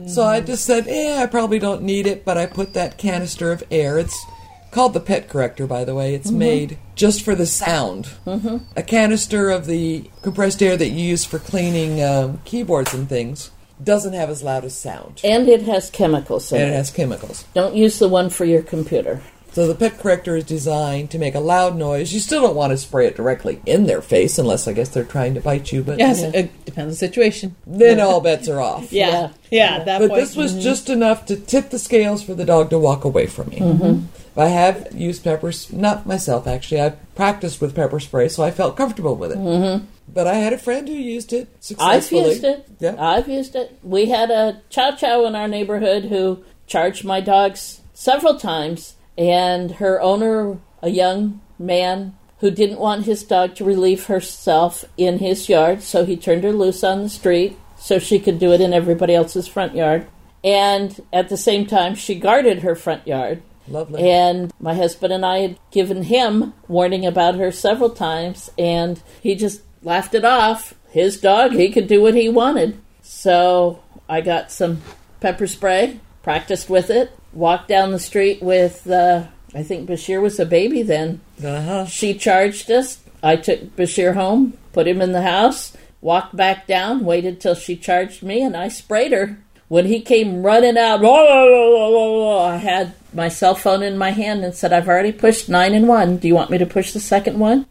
So 0.07 0.25
I 0.25 0.41
just 0.41 0.65
said, 0.65 0.89
eh, 0.89 1.23
I 1.23 1.27
probably 1.27 1.61
don't 1.61 1.83
need 1.83 2.07
it, 2.09 2.25
but 2.25 2.37
I 2.37 2.47
put 2.47 2.75
that 2.75 2.99
canister 2.99 3.53
of 3.53 3.63
air. 3.71 3.97
It's 3.97 4.27
called 4.73 4.93
the 4.93 4.99
Pet 5.01 5.29
Corrector, 5.29 5.69
by 5.69 5.85
the 5.85 5.95
way. 5.95 6.15
It's 6.17 6.33
made 6.33 6.79
just 6.97 7.23
for 7.23 7.37
the 7.37 7.47
sound. 7.47 8.07
Mm-hmm. 8.27 8.57
A 8.77 8.83
canister 8.83 9.51
of 9.51 9.67
the 9.67 10.11
compressed 10.23 10.61
air 10.65 10.77
that 10.77 10.89
you 10.89 11.05
use 11.05 11.25
for 11.25 11.39
cleaning 11.39 12.03
um, 12.03 12.41
keyboards 12.45 12.93
and 12.93 13.09
things 13.09 13.53
doesn't 13.83 14.15
have 14.15 14.31
as 14.31 14.43
loud 14.43 14.65
a 14.65 14.71
sound. 14.71 15.21
And 15.23 15.49
it 15.49 15.63
has 15.63 15.91
chemicals 15.91 16.51
in 16.51 16.61
And 16.61 16.71
it 16.71 16.75
it. 16.75 16.77
has 16.77 16.91
chemicals. 16.91 17.45
Don't 17.55 17.77
use 17.77 18.01
the 18.01 18.09
one 18.09 18.31
for 18.31 18.45
your 18.45 18.63
computer. 18.63 19.21
So 19.55 19.69
the 19.69 19.75
pet 19.77 19.99
corrector 20.01 20.35
is 20.37 20.45
designed 20.45 21.13
to 21.13 21.19
make 21.19 21.37
a 21.37 21.41
loud 21.41 21.77
noise. 21.77 22.13
You 22.13 22.19
still 22.19 22.43
don't 22.43 22.57
want 22.57 22.73
to 22.73 22.77
spray 22.77 23.07
it 23.07 23.15
directly 23.17 23.63
in 23.65 23.87
their 23.87 24.03
face 24.03 24.37
unless 24.37 24.67
I 24.67 24.73
guess 24.73 24.89
they're 24.89 25.05
trying 25.05 25.35
to 25.35 25.41
bite 25.41 25.71
you, 25.71 25.85
but 25.85 25.99
Yes, 26.01 26.23
it 26.23 26.65
depends 26.65 26.79
on 26.87 26.89
the 26.89 26.95
situation. 26.97 27.55
then 27.65 28.01
all 28.01 28.21
bets 28.21 28.49
are 28.49 28.61
off. 28.61 28.93
Yeah. 28.93 29.31
Yeah, 29.53 29.77
at 29.77 29.85
that 29.85 30.01
But 30.01 30.11
point. 30.11 30.21
this 30.21 30.35
was 30.35 30.53
mm-hmm. 30.53 30.61
just 30.63 30.91
enough 30.91 31.27
to 31.27 31.37
tip 31.37 31.71
the 31.71 31.79
scales 31.79 32.21
for 32.25 32.35
the 32.35 32.45
dog 32.45 32.71
to 32.71 32.79
walk 32.81 33.05
away 33.05 33.27
from 33.29 33.51
me. 33.51 33.59
Mm-hmm. 33.61 34.07
I 34.37 34.49
have 34.49 34.89
used 34.93 35.23
pepper, 35.23 35.51
s- 35.51 35.73
not 35.73 36.05
myself 36.05 36.49
actually. 36.49 36.81
I've 36.81 37.15
practiced 37.15 37.61
with 37.61 37.77
pepper 37.77 38.01
spray, 38.01 38.29
so 38.29 38.43
I 38.43 38.51
felt 38.51 38.77
comfortable 38.77 39.15
with 39.15 39.31
it. 39.31 39.39
Mm-hmm. 39.39 39.85
But 40.13 40.27
I 40.27 40.35
had 40.35 40.53
a 40.53 40.59
friend 40.59 40.89
who 40.89 40.95
used 40.95 41.33
it 41.33 41.47
successfully. 41.61 41.97
I've 41.97 42.03
successfully. 42.03 42.31
used 42.33 42.45
it. 42.45 42.69
Yeah. 42.81 42.97
I've 42.99 43.29
used 43.29 43.55
it. 43.55 43.79
We 43.85 44.07
had 44.07 44.33
a 44.33 44.61
chow 44.69 44.91
chow 44.97 45.25
in 45.27 45.37
our 45.37 45.47
neighborhood 45.47 46.07
who 46.07 46.43
charged 46.67 47.05
my 47.05 47.21
dogs 47.21 47.81
several 47.95 48.37
times, 48.41 48.97
and 49.17 49.73
her 49.73 50.01
owner, 50.01 50.59
a 50.83 50.89
young 50.89 51.41
man 51.59 52.17
who 52.39 52.51
didn't 52.51 52.79
want 52.79 53.07
his 53.07 53.23
dog 53.23 53.55
to 53.55 53.65
relieve 53.65 54.07
herself 54.07 54.85
in 54.97 55.19
his 55.19 55.49
yard, 55.49 55.83
so 55.83 56.05
he 56.05 56.17
turned 56.17 56.45
her 56.45 56.53
loose 56.53 56.85
on 56.85 57.03
the 57.03 57.09
street 57.09 57.57
so 57.79 57.99
she 57.99 58.19
could 58.19 58.39
do 58.39 58.53
it 58.53 58.61
in 58.61 58.73
everybody 58.73 59.15
else's 59.15 59.47
front 59.47 59.75
yard. 59.75 60.07
And 60.43 61.01
at 61.13 61.29
the 61.29 61.37
same 61.37 61.65
time, 61.67 61.95
she 61.95 62.15
guarded 62.15 62.61
her 62.61 62.75
front 62.75 63.07
yard. 63.07 63.43
Lovely. 63.67 64.11
And 64.11 64.53
my 64.61 64.75
husband 64.75 65.13
and 65.13 65.25
I 65.25 65.39
had 65.39 65.59
given 65.71 66.03
him 66.03 66.53
warning 66.69 67.07
about 67.07 67.37
her 67.37 67.51
several 67.51 67.91
times, 67.91 68.51
and 68.59 69.03
he 69.23 69.35
just 69.35 69.63
laughed 69.83 70.15
it 70.15 70.25
off. 70.25 70.75
His 70.91 71.19
dog, 71.19 71.53
he 71.53 71.71
could 71.71 71.89
do 71.89 72.03
what 72.03 72.15
he 72.15 72.29
wanted. 72.29 72.79
So 73.03 73.83
I 74.09 74.21
got 74.21 74.53
some 74.53 74.83
pepper 75.21 75.47
spray, 75.47 75.99
practiced 76.23 76.69
with 76.69 76.91
it, 76.91 77.11
walked 77.35 77.69
down 77.69 77.93
the 77.93 77.99
street 77.99 78.43
with, 78.43 78.89
uh, 78.89 79.25
I 79.55 79.63
think 79.63 79.89
Bashir 79.89 80.21
was 80.21 80.39
a 80.39 80.47
baby 80.47 80.83
then. 80.83 81.21
Uh-huh. 81.45 81.87
She 81.87 82.15
charged 82.15 82.71
us. 82.71 82.99
I 83.23 83.37
took 83.37 83.77
Bashir 83.77 84.15
home, 84.15 84.55
put 84.73 84.87
him 84.87 85.01
in 85.01 85.13
the 85.13 85.23
house, 85.23 85.77
walked 86.01 86.37
back 86.37 86.67
down, 86.67 87.05
waited 87.05 87.41
till 87.41 87.55
she 87.55 87.77
charged 87.77 88.23
me, 88.23 88.43
and 88.43 88.57
I 88.57 88.69
sprayed 88.69 89.13
her. 89.13 89.39
When 89.69 89.87
he 89.87 90.01
came 90.01 90.43
running 90.43 90.77
out, 90.77 91.03
I 91.03 92.57
had 92.57 92.95
my 93.15 93.29
cell 93.29 93.55
phone 93.55 93.83
in 93.83 93.97
my 93.97 94.11
hand 94.11 94.45
and 94.45 94.55
said, 94.55 94.73
I've 94.73 94.89
already 94.89 95.13
pushed 95.13 95.49
nine 95.49 95.73
and 95.75 95.89
one. 95.89 96.19
Do 96.19 96.29
you 96.29 96.35
want 96.35 96.51
me 96.51 96.59
to 96.59 96.67
push 96.67 96.93
the 96.93 97.01
second 97.01 97.39
one? 97.39 97.67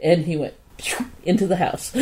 And 0.00 0.24
he 0.24 0.36
went 0.36 0.54
into 1.24 1.46
the 1.46 1.56
house. 1.56 1.94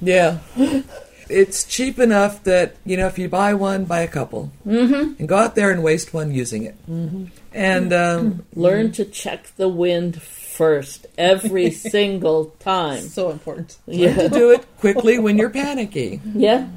Yeah. 0.00 0.38
It's 1.30 1.64
cheap 1.64 1.98
enough 1.98 2.44
that, 2.44 2.76
you 2.84 2.96
know, 2.96 3.06
if 3.06 3.18
you 3.18 3.28
buy 3.28 3.54
one, 3.54 3.84
buy 3.84 4.00
a 4.00 4.08
couple. 4.08 4.50
Mm-hmm. 4.66 5.14
And 5.18 5.28
go 5.28 5.36
out 5.36 5.54
there 5.54 5.70
and 5.70 5.82
waste 5.82 6.14
one 6.14 6.32
using 6.32 6.64
it. 6.64 6.76
Mm-hmm. 6.90 7.26
And 7.52 7.92
um, 7.92 8.46
Learn 8.54 8.92
to 8.92 9.04
check 9.04 9.54
the 9.56 9.68
wind 9.68 10.20
first 10.22 11.06
every 11.16 11.70
single 11.94 12.46
time. 12.60 13.02
so 13.02 13.30
important. 13.30 13.76
Yeah. 13.86 14.28
do 14.28 14.50
it 14.50 14.66
quickly 14.78 15.18
when 15.18 15.38
you're 15.38 15.50
panicky. 15.50 16.20
Yeah. 16.24 16.68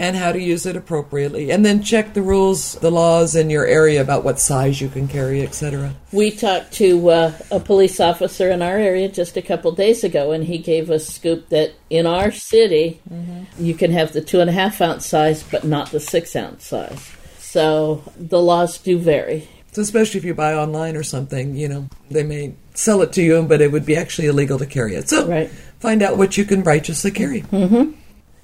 And 0.00 0.16
how 0.16 0.32
to 0.32 0.40
use 0.40 0.64
it 0.64 0.76
appropriately. 0.76 1.52
And 1.52 1.62
then 1.62 1.82
check 1.82 2.14
the 2.14 2.22
rules, 2.22 2.72
the 2.76 2.90
laws 2.90 3.36
in 3.36 3.50
your 3.50 3.66
area 3.66 4.00
about 4.00 4.24
what 4.24 4.40
size 4.40 4.80
you 4.80 4.88
can 4.88 5.06
carry, 5.06 5.42
etc. 5.42 5.94
We 6.10 6.30
talked 6.30 6.72
to 6.74 7.10
uh, 7.10 7.32
a 7.50 7.60
police 7.60 8.00
officer 8.00 8.50
in 8.50 8.62
our 8.62 8.78
area 8.78 9.10
just 9.10 9.36
a 9.36 9.42
couple 9.42 9.70
days 9.72 10.02
ago, 10.02 10.32
and 10.32 10.42
he 10.42 10.56
gave 10.56 10.90
us 10.90 11.06
scoop 11.06 11.50
that 11.50 11.74
in 11.90 12.06
our 12.06 12.32
city, 12.32 13.02
you 13.58 13.74
can 13.74 13.90
have 13.92 14.14
the 14.14 14.22
two 14.22 14.40
and 14.40 14.48
a 14.48 14.54
half 14.54 14.80
ounce 14.80 15.04
size, 15.04 15.42
but 15.42 15.64
not 15.64 15.90
the 15.90 16.00
six 16.00 16.34
ounce 16.34 16.64
size. 16.64 17.10
So 17.38 18.02
the 18.16 18.40
laws 18.40 18.78
do 18.78 18.98
vary. 18.98 19.48
So 19.72 19.82
especially 19.82 20.16
if 20.18 20.24
you 20.24 20.32
buy 20.34 20.54
online 20.54 20.96
or 20.96 21.02
something, 21.02 21.56
you 21.56 21.68
know, 21.68 21.88
they 22.10 22.22
may 22.22 22.54
sell 22.72 23.02
it 23.02 23.12
to 23.12 23.22
you, 23.22 23.42
but 23.42 23.60
it 23.60 23.70
would 23.70 23.84
be 23.84 23.96
actually 23.96 24.28
illegal 24.28 24.58
to 24.58 24.66
carry 24.66 24.94
it. 24.94 25.10
So 25.10 25.26
Right. 25.28 25.50
find 25.78 26.02
out 26.02 26.16
what 26.16 26.38
you 26.38 26.46
can 26.46 26.62
righteously 26.62 27.10
carry. 27.10 27.44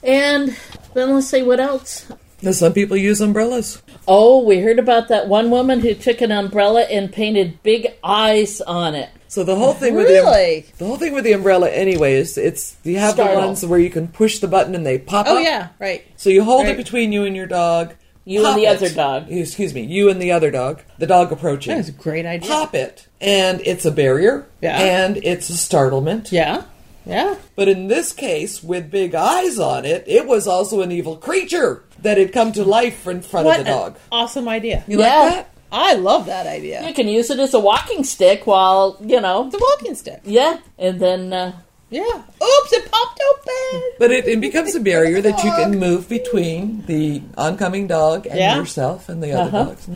And 0.02 0.54
then 0.96 1.14
let's 1.14 1.28
see 1.28 1.42
what 1.42 1.60
else. 1.60 2.06
Now, 2.42 2.50
some 2.52 2.72
people 2.74 2.96
use 2.98 3.20
umbrellas. 3.20 3.82
Oh, 4.06 4.44
we 4.44 4.58
heard 4.60 4.78
about 4.78 5.08
that 5.08 5.26
one 5.28 5.50
woman 5.50 5.80
who 5.80 5.94
took 5.94 6.20
an 6.20 6.30
umbrella 6.30 6.82
and 6.82 7.10
painted 7.12 7.62
big 7.62 7.88
eyes 8.04 8.60
on 8.60 8.94
it. 8.94 9.08
So 9.28 9.42
the 9.42 9.56
whole 9.56 9.72
thing 9.74 9.94
with 9.94 10.06
um, 10.06 10.12
Really? 10.12 10.60
the 10.72 10.78
the 10.78 10.84
whole 10.86 10.96
thing 10.98 11.12
with 11.12 11.24
the 11.24 11.32
umbrella 11.32 11.68
anyway 11.70 12.14
is 12.14 12.38
it's 12.38 12.76
you 12.84 12.98
have 12.98 13.14
Startle. 13.14 13.40
the 13.40 13.46
ones 13.46 13.66
where 13.66 13.78
you 13.78 13.90
can 13.90 14.08
push 14.08 14.38
the 14.38 14.48
button 14.48 14.74
and 14.74 14.86
they 14.86 14.98
pop 14.98 15.26
Oh 15.28 15.38
up. 15.38 15.44
yeah, 15.44 15.68
right. 15.78 16.04
So 16.16 16.30
you 16.30 16.44
hold 16.44 16.66
it 16.66 16.76
between 16.76 17.10
you 17.12 17.24
and 17.24 17.34
your 17.34 17.46
dog. 17.46 17.94
You 18.24 18.44
and 18.46 18.56
the 18.58 18.64
it. 18.64 18.76
other 18.76 18.88
dog. 18.88 19.30
Excuse 19.30 19.72
me, 19.74 19.82
you 19.82 20.10
and 20.10 20.20
the 20.22 20.32
other 20.32 20.50
dog. 20.50 20.82
The 20.98 21.06
dog 21.06 21.32
approaching. 21.32 21.70
That 21.72 21.78
was 21.78 21.88
a 21.88 21.92
great 21.92 22.26
idea. 22.26 22.48
Pop 22.50 22.74
it, 22.74 23.06
and 23.20 23.60
it's 23.64 23.84
a 23.84 23.90
barrier. 23.90 24.46
Yeah. 24.60 24.78
And 24.78 25.18
it's 25.18 25.48
a 25.50 25.56
startlement. 25.56 26.32
Yeah, 26.32 26.64
yeah. 27.06 27.36
But 27.54 27.68
in 27.68 27.88
this 27.88 28.12
case, 28.12 28.62
with 28.62 28.90
big 28.90 29.14
eyes 29.14 29.58
on 29.58 29.84
it, 29.84 30.04
it 30.06 30.26
was 30.26 30.46
also 30.46 30.82
an 30.82 30.90
evil 30.92 31.16
creature 31.16 31.84
that 32.02 32.18
had 32.18 32.32
come 32.32 32.52
to 32.52 32.64
life 32.64 33.06
in 33.06 33.22
front 33.22 33.46
What 33.46 33.60
of 33.60 33.66
the 33.66 33.72
an 33.72 33.78
dog. 33.78 33.96
awesome 34.12 34.48
idea. 34.48 34.84
You 34.86 34.98
Yeah. 35.00 35.20
like 35.20 35.34
that? 35.34 35.50
I 35.72 35.94
love 35.94 36.26
that 36.26 36.46
idea. 36.46 36.86
You 36.86 36.94
can 36.94 37.08
use 37.08 37.28
it 37.30 37.38
as 37.40 37.52
a 37.54 37.58
walking 37.60 38.04
stick 38.04 38.46
while, 38.46 38.96
you 39.00 39.20
know, 39.20 39.50
The 39.50 39.58
walking 39.58 39.94
stick. 39.94 40.20
yeah, 40.24 40.58
and 40.78 41.00
then 41.00 41.32
uh, 41.32 41.52
Yeah. 41.90 42.02
Oops! 42.02 42.72
It 42.72 42.90
popped 42.90 43.20
open. 43.30 43.82
But 43.98 44.10
it, 44.10 44.26
it 44.26 44.40
becomes 44.40 44.74
a 44.74 44.80
barrier 44.80 45.20
that 45.22 45.42
you 45.44 45.50
can 45.52 45.78
move 45.78 46.08
between 46.08 46.82
the 46.86 47.22
oncoming 47.38 47.86
dog 47.86 48.26
and 48.26 48.38
Yeah. 48.38 48.56
yourself 48.56 49.08
and 49.08 49.22
the 49.22 49.32
other 49.32 49.56
Uh-huh. 49.56 49.64
dogs. 49.70 49.86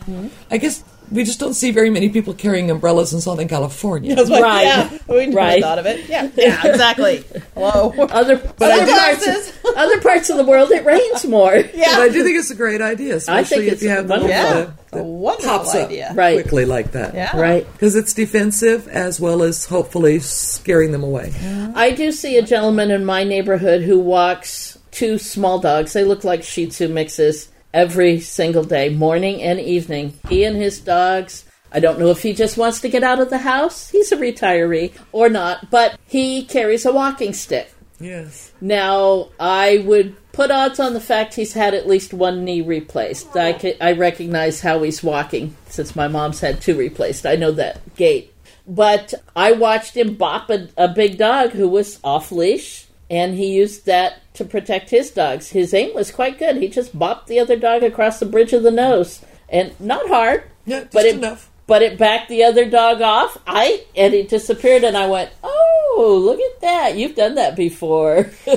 I 0.49 0.57
guess 0.57 0.83
we 1.11 1.23
just 1.23 1.39
don't 1.39 1.53
see 1.53 1.71
very 1.71 1.89
many 1.89 2.09
people 2.09 2.33
carrying 2.33 2.71
umbrellas 2.71 3.13
in 3.13 3.21
Southern 3.21 3.47
California. 3.47 4.15
That's 4.15 4.29
Right. 4.29 4.63
Yeah, 4.63 4.89
we 5.07 5.25
never 5.27 5.37
Right. 5.37 5.61
thought 5.61 5.77
of 5.79 5.85
it. 5.85 6.07
Yeah, 6.09 6.29
yeah, 6.35 6.65
exactly. 6.65 7.23
Hello. 7.53 7.93
Other, 7.97 8.35
other, 8.35 8.41
I 8.61 8.85
do- 8.85 9.25
parts, 9.25 9.53
other 9.75 10.01
parts 10.01 10.29
of 10.29 10.37
the 10.37 10.43
world, 10.45 10.71
it 10.71 10.85
rains 10.85 11.25
more. 11.25 11.55
Yeah. 11.73 11.95
But 11.95 12.01
I 12.01 12.09
do 12.09 12.23
think 12.23 12.37
it's 12.37 12.51
a 12.51 12.55
great 12.55 12.81
idea, 12.81 13.15
especially 13.15 13.67
it's 13.67 13.77
if 13.77 13.83
you 13.83 13.89
have 13.89 14.07
the 14.07 14.13
wonderful. 14.19 14.35
little 14.43 14.59
Yeah. 14.61 14.67
uh, 14.67 14.71
A 14.93 14.95
that 14.97 15.03
wonderful 15.03 15.49
pops 15.49 15.75
up 15.75 15.85
idea. 15.87 16.11
Right. 16.15 16.35
quickly 16.41 16.65
like 16.65 16.91
that. 16.93 17.13
Yeah. 17.13 17.37
Right. 17.39 17.71
Because 17.73 17.95
it's 17.95 18.13
defensive 18.13 18.87
as 18.87 19.19
well 19.19 19.41
as 19.43 19.65
hopefully 19.65 20.19
scaring 20.19 20.91
them 20.91 21.03
away. 21.03 21.33
I 21.75 21.91
do 21.91 22.11
see 22.11 22.37
a 22.37 22.41
gentleman 22.41 22.91
in 22.91 23.05
my 23.05 23.23
neighborhood 23.23 23.81
who 23.81 23.99
walks 23.99 24.77
two 24.91 25.17
small 25.17 25.59
dogs. 25.59 25.93
They 25.93 26.03
look 26.03 26.23
like 26.23 26.43
Shih 26.43 26.67
Tzu 26.67 26.87
mixes 26.89 27.47
every 27.73 28.19
single 28.19 28.63
day, 28.63 28.89
morning 28.89 29.41
and 29.41 29.59
evening. 29.59 30.17
He 30.29 30.43
and 30.43 30.55
his 30.55 30.79
dogs. 30.79 31.45
I 31.71 31.79
don't 31.79 31.99
know 31.99 32.09
if 32.09 32.21
he 32.21 32.33
just 32.33 32.57
wants 32.57 32.81
to 32.81 32.89
get 32.89 33.03
out 33.03 33.19
of 33.21 33.29
the 33.29 33.37
house. 33.39 33.89
He's 33.89 34.11
a 34.11 34.17
retiree 34.17 34.93
or 35.11 35.29
not, 35.29 35.69
but 35.69 35.97
he 36.05 36.43
carries 36.43 36.85
a 36.85 36.91
walking 36.91 37.33
stick. 37.33 37.73
Yes. 37.99 38.51
Now, 38.59 39.29
I 39.39 39.83
would 39.85 40.15
put 40.33 40.51
odds 40.51 40.79
on 40.79 40.93
the 40.93 40.99
fact 40.99 41.35
he's 41.35 41.53
had 41.53 41.73
at 41.73 41.87
least 41.87 42.13
one 42.13 42.43
knee 42.43 42.61
replaced. 42.61 43.35
I, 43.35 43.53
ca- 43.53 43.77
I 43.79 43.93
recognize 43.93 44.61
how 44.61 44.81
he's 44.81 45.03
walking 45.03 45.55
since 45.67 45.95
my 45.95 46.07
mom's 46.07 46.39
had 46.39 46.61
two 46.61 46.75
replaced. 46.75 47.25
I 47.25 47.35
know 47.35 47.51
that 47.51 47.95
gait. 47.95 48.33
But 48.67 49.13
I 49.35 49.53
watched 49.53 49.95
him 49.95 50.15
bop 50.15 50.49
a, 50.49 50.69
a 50.77 50.87
big 50.87 51.17
dog 51.17 51.51
who 51.51 51.67
was 51.67 51.99
off 52.03 52.31
leash, 52.31 52.85
and 53.11 53.35
he 53.35 53.47
used 53.53 53.85
that 53.85 54.21
to 54.35 54.45
protect 54.45 54.89
his 54.89 55.11
dogs. 55.11 55.49
His 55.49 55.73
aim 55.73 55.93
was 55.93 56.09
quite 56.11 56.39
good. 56.39 56.55
He 56.57 56.69
just 56.69 56.97
bopped 56.97 57.27
the 57.27 57.39
other 57.39 57.57
dog 57.57 57.83
across 57.83 58.19
the 58.19 58.25
bridge 58.25 58.53
of 58.53 58.63
the 58.63 58.71
nose, 58.71 59.19
and 59.49 59.77
not 59.79 60.07
hard, 60.07 60.43
Yeah, 60.65 60.79
just 60.81 60.93
but 60.93 61.05
it, 61.05 61.15
enough. 61.15 61.49
but 61.67 61.81
it 61.81 61.97
backed 61.99 62.29
the 62.29 62.43
other 62.45 62.67
dog 62.69 63.01
off. 63.01 63.37
I 63.45 63.83
and 63.95 64.13
it 64.13 64.29
disappeared, 64.29 64.83
and 64.85 64.95
I 64.97 65.07
went, 65.07 65.29
"Oh, 65.43 66.19
look 66.23 66.39
at 66.39 66.61
that! 66.61 66.95
You've 66.97 67.15
done 67.15 67.35
that 67.35 67.55
before." 67.55 68.31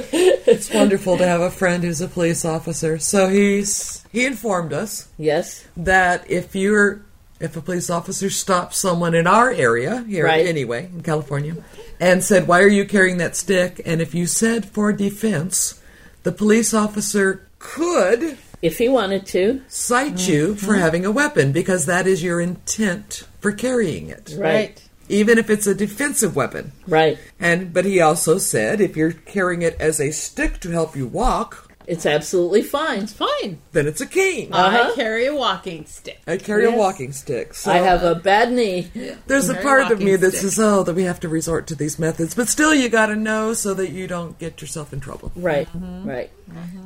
It's 0.46 0.72
wonderful 0.72 1.16
to 1.18 1.26
have 1.26 1.40
a 1.40 1.50
friend 1.50 1.82
who's 1.82 2.00
a 2.00 2.06
police 2.08 2.44
officer. 2.44 2.98
So 3.00 3.28
he's 3.28 4.04
he 4.12 4.24
informed 4.24 4.72
us 4.72 5.08
yes, 5.18 5.66
that 5.76 6.30
if 6.30 6.54
you're 6.54 7.02
if 7.44 7.56
a 7.56 7.60
police 7.60 7.90
officer 7.90 8.30
stops 8.30 8.78
someone 8.78 9.14
in 9.14 9.26
our 9.26 9.50
area 9.52 10.04
here 10.08 10.24
Right. 10.24 10.46
anyway 10.46 10.86
in 10.86 11.02
California 11.02 11.56
and 12.00 12.24
said 12.24 12.48
why 12.48 12.60
are 12.60 12.68
you 12.68 12.84
carrying 12.84 13.18
that 13.18 13.36
stick 13.36 13.80
and 13.84 14.00
if 14.00 14.14
you 14.14 14.26
said 14.26 14.64
for 14.64 14.92
defense 14.92 15.80
the 16.22 16.32
police 16.32 16.72
officer 16.74 17.46
could 17.58 18.38
if 18.62 18.78
he 18.78 18.88
wanted 18.88 19.26
to. 19.26 19.60
cite 19.68 20.26
you 20.26 20.54
for 20.54 20.72
mm-hmm. 20.72 20.80
having 20.82 21.04
a 21.06 21.10
weapon 21.12 21.52
because 21.52 21.84
that 21.86 22.06
is 22.06 22.22
your 22.22 22.40
intent 22.40 23.24
for 23.40 23.52
carrying 23.52 24.08
it 24.08 24.34
Right, 24.38 24.82
even 25.08 25.36
if 25.38 25.50
it's 25.50 25.66
a 25.66 25.74
defensive 25.74 26.34
weapon 26.34 26.72
right. 26.88 27.18
and 27.38 27.72
but 27.74 27.84
he 27.84 28.00
also 28.00 28.38
said 28.38 28.80
if 28.80 28.96
you're 28.96 29.12
carrying 29.12 29.60
it 29.62 29.76
as 29.78 30.00
a 30.00 30.10
stick 30.12 30.60
to 30.60 30.70
help 30.70 30.96
you 30.96 31.06
walk 31.06 31.63
It's 31.86 32.06
absolutely 32.06 32.62
fine. 32.62 33.02
It's 33.02 33.12
fine. 33.12 33.58
then 33.72 33.86
it's 33.86 34.00
a 34.00 34.06
cane 34.06 34.48
Uh-huh. 34.52 34.90
I 34.92 34.94
carry 34.94 35.26
a 35.26 35.34
walking 35.34 35.84
stick. 35.86 36.18
I 36.26 36.36
carry 36.38 36.64
Yes. 36.64 36.74
a 36.74 36.76
walking 36.78 37.12
stick 37.12 37.54
so 37.54 37.70
I 37.72 37.78
have 37.78 38.02
a 38.02 38.14
bad 38.14 38.52
knee. 38.52 38.90
There's 39.26 39.48
a 39.48 39.54
part 39.54 39.90
of 39.90 40.00
me 40.00 40.16
that 40.16 40.30
stick. 40.30 40.40
says, 40.42 40.58
"Oh, 40.58 40.82
that 40.84 40.94
we 40.94 41.04
have 41.04 41.20
to 41.20 41.28
resort 41.28 41.66
to 41.68 41.74
these 41.74 41.98
methods," 41.98 42.34
but 42.34 42.48
still, 42.48 42.74
you 42.74 42.88
got 42.88 43.06
to 43.06 43.16
know 43.16 43.52
so 43.54 43.74
that 43.74 43.90
you 43.90 44.06
don't 44.06 44.38
get 44.38 44.60
yourself 44.60 44.92
in 44.92 45.00
trouble. 45.00 45.30
Right, 45.36 45.68
right. 46.04 46.30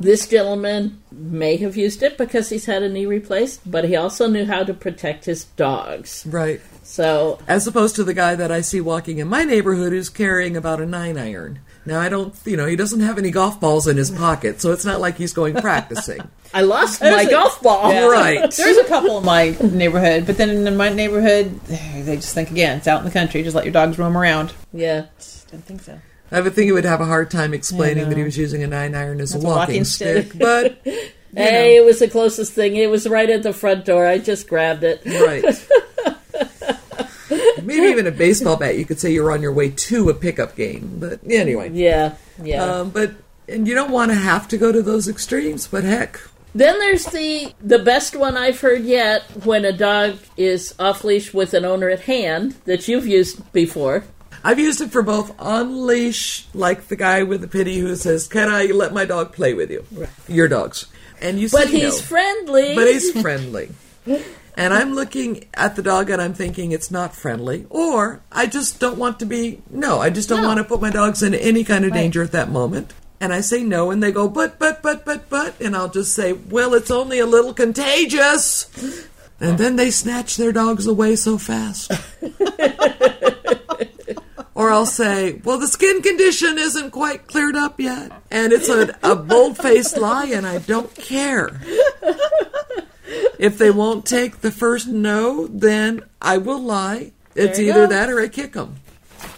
This 0.00 0.26
gentleman 0.26 0.98
may 1.12 1.56
have 1.56 1.76
used 1.76 2.02
it 2.02 2.16
because 2.16 2.48
he's 2.48 2.66
had 2.66 2.82
a 2.82 2.88
knee 2.88 3.06
replaced, 3.06 3.61
but 3.70 3.84
he 3.84 3.96
also 3.96 4.26
knew 4.28 4.44
how 4.46 4.62
to 4.64 4.72
protect 4.74 5.24
his 5.26 5.44
dogs. 5.44 6.24
Right. 6.26 6.61
So, 6.82 7.38
As 7.46 7.66
opposed 7.66 7.96
to 7.96 8.04
the 8.04 8.14
guy 8.14 8.34
that 8.34 8.50
I 8.50 8.62
see 8.62 8.80
walking 8.80 9.18
in 9.18 9.28
my 9.28 9.44
neighborhood 9.44 9.92
who's 9.92 10.08
carrying 10.08 10.56
about 10.56 10.80
a 10.80 10.87
nine 10.87 11.18
iron. 11.18 11.58
Now, 11.88 12.01
I 12.01 12.09
don't, 12.11 12.35
you 12.44 12.57
know, 12.57 12.66
he 12.66 12.77
doesn't 12.77 13.01
have 13.01 13.16
any 13.18 13.31
golf 13.31 13.59
balls 13.59 13.87
in 13.88 13.96
his 13.96 14.11
pocket, 14.11 14.61
so 14.61 14.72
it's 14.72 14.85
not 14.85 15.01
like 15.01 15.16
he's 15.16 15.33
going 15.33 15.55
practicing. 15.61 16.20
I 16.53 16.61
lost 16.62 17.01
my 17.01 17.22
a- 17.22 17.31
golf 17.31 17.62
ball. 17.62 18.11
Right. 18.11 18.51
There's 18.57 18.77
a 18.77 18.85
couple 18.85 19.18
in 19.18 19.24
my 19.24 19.57
neighborhood, 19.61 20.27
but 20.27 20.37
then 20.37 20.66
in 20.66 20.77
my 20.77 20.90
neighborhood, 20.90 21.59
they 21.62 22.16
just 22.16 22.35
think 22.35 22.51
again, 22.51 22.77
it's 22.79 22.87
out 22.87 23.01
in 23.01 23.07
the 23.07 23.11
country. 23.11 23.42
Just 23.42 23.57
let 23.57 23.64
your 23.64 23.72
dogs 23.72 23.98
roam 23.98 24.16
around. 24.16 24.53
Yeah. 24.72 25.07
Didn't 25.51 25.64
think 25.64 25.83
so. 25.83 25.98
I 26.31 26.42
would 26.42 26.53
think 26.55 26.66
he 26.66 26.72
would 26.72 26.85
have 26.85 27.01
a 27.01 27.07
hard 27.07 27.31
time 27.31 27.55
explaining 27.55 28.11
that 28.11 28.18
he 28.18 28.22
was 28.22 28.37
using 28.37 28.62
a 28.62 28.66
nine 28.66 28.94
iron 28.94 29.20
as 29.20 29.35
a 29.35 29.38
a 29.38 29.40
walking, 29.40 29.57
walking 29.57 29.85
stick, 29.85 30.27
stick. 30.29 30.38
but 30.38 30.83
Hey, 31.35 31.77
it 31.77 31.85
was 31.85 31.98
the 32.01 32.09
closest 32.09 32.53
thing. 32.53 32.77
It 32.77 32.90
was 32.90 33.09
right 33.09 33.29
at 33.29 33.42
the 33.42 33.53
front 33.53 33.85
door. 33.85 34.07
I 34.07 34.18
just 34.18 34.46
grabbed 34.48 34.85
it. 34.85 35.03
right. 35.07 35.44
Maybe 37.68 37.87
even 37.87 38.07
a 38.07 38.11
baseball 38.11 38.57
bat, 38.57 38.76
you 38.78 38.85
could 38.85 38.98
say 38.98 39.12
you're 39.12 39.31
on 39.33 39.42
your 39.42 39.52
way 39.52 39.70
to 39.70 40.09
a 40.11 40.14
pickup 40.14 40.57
game. 40.57 40.96
But 40.98 41.20
anyway. 41.28 41.70
Yeah, 41.72 42.16
yeah. 42.42 42.64
Um, 42.64 42.90
but 42.90 43.12
and 43.48 43.66
you 43.68 43.74
don't 43.74 43.90
want 43.90 44.11
to 44.11 44.16
have 44.16 44.48
to 44.48 44.59
go 44.59 44.72
to 44.72 44.83
those 44.83 45.09
extremes, 45.09 45.66
but 45.66 45.85
heck, 45.85 46.20
Then 46.54 46.78
there's 46.78 47.07
the 47.07 47.52
the 47.61 47.78
best 47.78 48.16
one 48.16 48.37
I've 48.37 48.61
heard 48.61 48.85
yet 48.85 49.22
when 49.44 49.64
a 49.64 49.72
dog 49.72 50.18
is 50.37 50.74
off 50.78 51.04
leash 51.04 51.33
with 51.33 51.54
an 51.54 51.64
owner 51.64 51.88
at 51.88 52.00
hand 52.00 52.57
that 52.64 52.88
you've 52.88 53.07
used 53.07 53.52
before. 53.52 54.04
I've 54.44 54.59
used 54.61 54.81
it 54.81 54.90
for 54.92 55.02
both 55.02 55.35
on 55.40 55.87
leash, 55.87 56.46
like 56.54 56.88
the 56.88 56.96
guy 56.96 57.22
with 57.24 57.40
the 57.40 57.48
pittie 57.48 57.78
who 57.81 57.96
says, 57.96 58.28
"Can 58.28 58.48
I 58.48 58.66
let 58.66 58.92
my 58.94 59.04
dog 59.04 59.33
play 59.33 59.52
with 59.54 59.70
you?" 59.70 59.85
Your 60.28 60.46
dogs, 60.48 60.87
and 61.20 61.38
you 61.40 61.48
But 61.50 61.68
he's 61.68 61.98
no. 61.98 62.02
friendly. 62.02 62.74
but 62.74 62.87
he's 62.87 63.11
friendly. 63.20 63.70
And 64.58 64.74
I'm 64.74 64.92
looking 64.92 65.44
at 65.54 65.76
the 65.76 65.84
dog 65.84 66.10
and 66.10 66.20
I'm 66.20 66.34
thinking 66.34 66.72
it's 66.72 66.90
not 66.90 67.14
friendly, 67.14 67.64
or 67.70 68.22
I 68.32 68.46
just 68.46 68.80
don't 68.80 68.98
want 68.98 69.20
to 69.20 69.24
be. 69.24 69.62
No, 69.70 70.00
I 70.00 70.10
just 70.10 70.28
don't 70.28 70.42
want 70.42 70.58
to 70.58 70.64
put 70.64 70.80
my 70.80 70.90
dogs 70.90 71.22
in 71.22 71.32
any 71.32 71.62
kind 71.62 71.84
of 71.84 71.92
danger 71.92 72.24
at 72.24 72.32
that 72.32 72.50
moment. 72.50 72.92
And 73.20 73.32
I 73.32 73.40
say 73.40 73.62
no, 73.62 73.92
and 73.92 74.02
they 74.02 74.10
go, 74.10 74.28
but, 74.28 74.58
but, 74.58 74.82
but, 74.82 75.04
but, 75.04 75.30
but, 75.30 75.60
and 75.60 75.76
I'll 75.76 75.88
just 75.88 76.12
say, 76.12 76.32
well, 76.32 76.74
it's 76.74 76.90
only 76.90 77.20
a 77.20 77.26
little 77.26 77.54
contagious. 77.54 78.68
And 79.38 79.58
then 79.58 79.76
they 79.76 79.92
snatch 79.92 80.36
their 80.36 80.50
dogs 80.50 80.88
away 80.88 81.14
so 81.14 81.38
fast. 81.38 81.92
Or 84.58 84.70
I'll 84.72 84.86
say, 84.86 85.34
well, 85.44 85.58
the 85.58 85.68
skin 85.68 86.02
condition 86.02 86.58
isn't 86.58 86.90
quite 86.90 87.28
cleared 87.28 87.54
up 87.54 87.78
yet. 87.78 88.10
And 88.28 88.52
it's 88.52 88.68
a, 88.68 88.92
a 89.04 89.14
bold 89.14 89.56
faced 89.56 89.96
lie, 89.96 90.24
and 90.34 90.44
I 90.44 90.58
don't 90.58 90.92
care. 90.96 91.60
If 93.38 93.58
they 93.58 93.70
won't 93.70 94.04
take 94.04 94.40
the 94.40 94.50
first 94.50 94.88
no, 94.88 95.46
then 95.46 96.02
I 96.20 96.38
will 96.38 96.60
lie. 96.60 97.12
It's 97.34 97.58
either 97.58 97.86
go. 97.86 97.92
that 97.92 98.10
or 98.10 98.20
I 98.20 98.28
kick 98.28 98.52
them. 98.52 98.76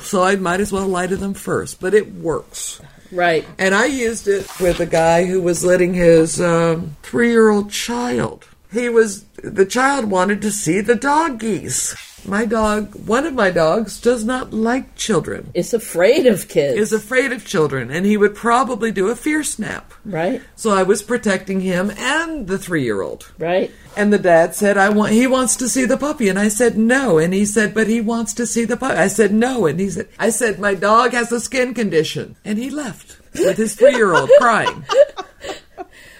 So 0.00 0.22
I 0.22 0.36
might 0.36 0.60
as 0.60 0.72
well 0.72 0.86
lie 0.86 1.06
to 1.06 1.16
them 1.16 1.34
first. 1.34 1.80
But 1.80 1.94
it 1.94 2.12
works. 2.14 2.80
right. 3.12 3.44
And 3.58 3.74
I 3.74 3.86
used 3.86 4.26
it 4.26 4.48
with 4.58 4.80
a 4.80 4.86
guy 4.86 5.26
who 5.26 5.42
was 5.42 5.64
letting 5.64 5.94
his 5.94 6.40
um, 6.40 6.96
three 7.02 7.30
year 7.30 7.50
old 7.50 7.70
child. 7.70 8.46
He 8.72 8.88
was, 8.88 9.24
the 9.42 9.66
child 9.66 10.10
wanted 10.10 10.40
to 10.42 10.50
see 10.50 10.80
the 10.80 10.94
doggies. 10.94 11.94
My 12.26 12.44
dog, 12.44 12.94
one 13.08 13.24
of 13.24 13.32
my 13.32 13.50
dogs, 13.50 13.98
does 13.98 14.24
not 14.24 14.52
like 14.52 14.94
children, 14.94 15.50
Is 15.54 15.72
afraid 15.72 16.26
of 16.26 16.48
kids. 16.48 16.76
is 16.78 16.92
afraid 16.92 17.32
of 17.32 17.46
children, 17.46 17.90
and 17.90 18.04
he 18.04 18.18
would 18.18 18.34
probably 18.34 18.92
do 18.92 19.08
a 19.08 19.16
fear 19.16 19.42
snap. 19.42 19.94
right. 20.04 20.42
So 20.54 20.70
I 20.70 20.82
was 20.82 21.02
protecting 21.02 21.62
him 21.62 21.90
and 21.96 22.46
the 22.46 22.58
three 22.58 22.84
year 22.84 23.00
old. 23.00 23.32
Right. 23.38 23.70
And 23.96 24.12
the 24.12 24.18
dad 24.18 24.54
said, 24.54 24.76
I 24.76 24.90
want, 24.90 25.12
he 25.12 25.26
wants 25.26 25.56
to 25.56 25.68
see 25.68 25.86
the 25.86 25.96
puppy. 25.96 26.28
And 26.28 26.38
I 26.38 26.48
said, 26.48 26.76
no. 26.76 27.16
And 27.18 27.32
he 27.32 27.46
said, 27.46 27.72
but 27.74 27.86
he 27.88 28.00
wants 28.02 28.34
to 28.34 28.46
see 28.46 28.66
the 28.66 28.76
puppy. 28.76 28.96
I 28.98 29.08
said, 29.08 29.32
no. 29.32 29.66
And 29.66 29.80
he 29.80 29.88
said, 29.88 30.08
I 30.18 30.28
said, 30.28 30.58
my 30.60 30.74
dog 30.74 31.12
has 31.12 31.32
a 31.32 31.40
skin 31.40 31.72
condition. 31.72 32.36
And 32.44 32.58
he 32.58 32.68
left 32.70 33.16
with 33.34 33.56
his 33.56 33.74
three 33.74 33.96
year 33.96 34.14
old 34.14 34.30
crying. 34.38 34.84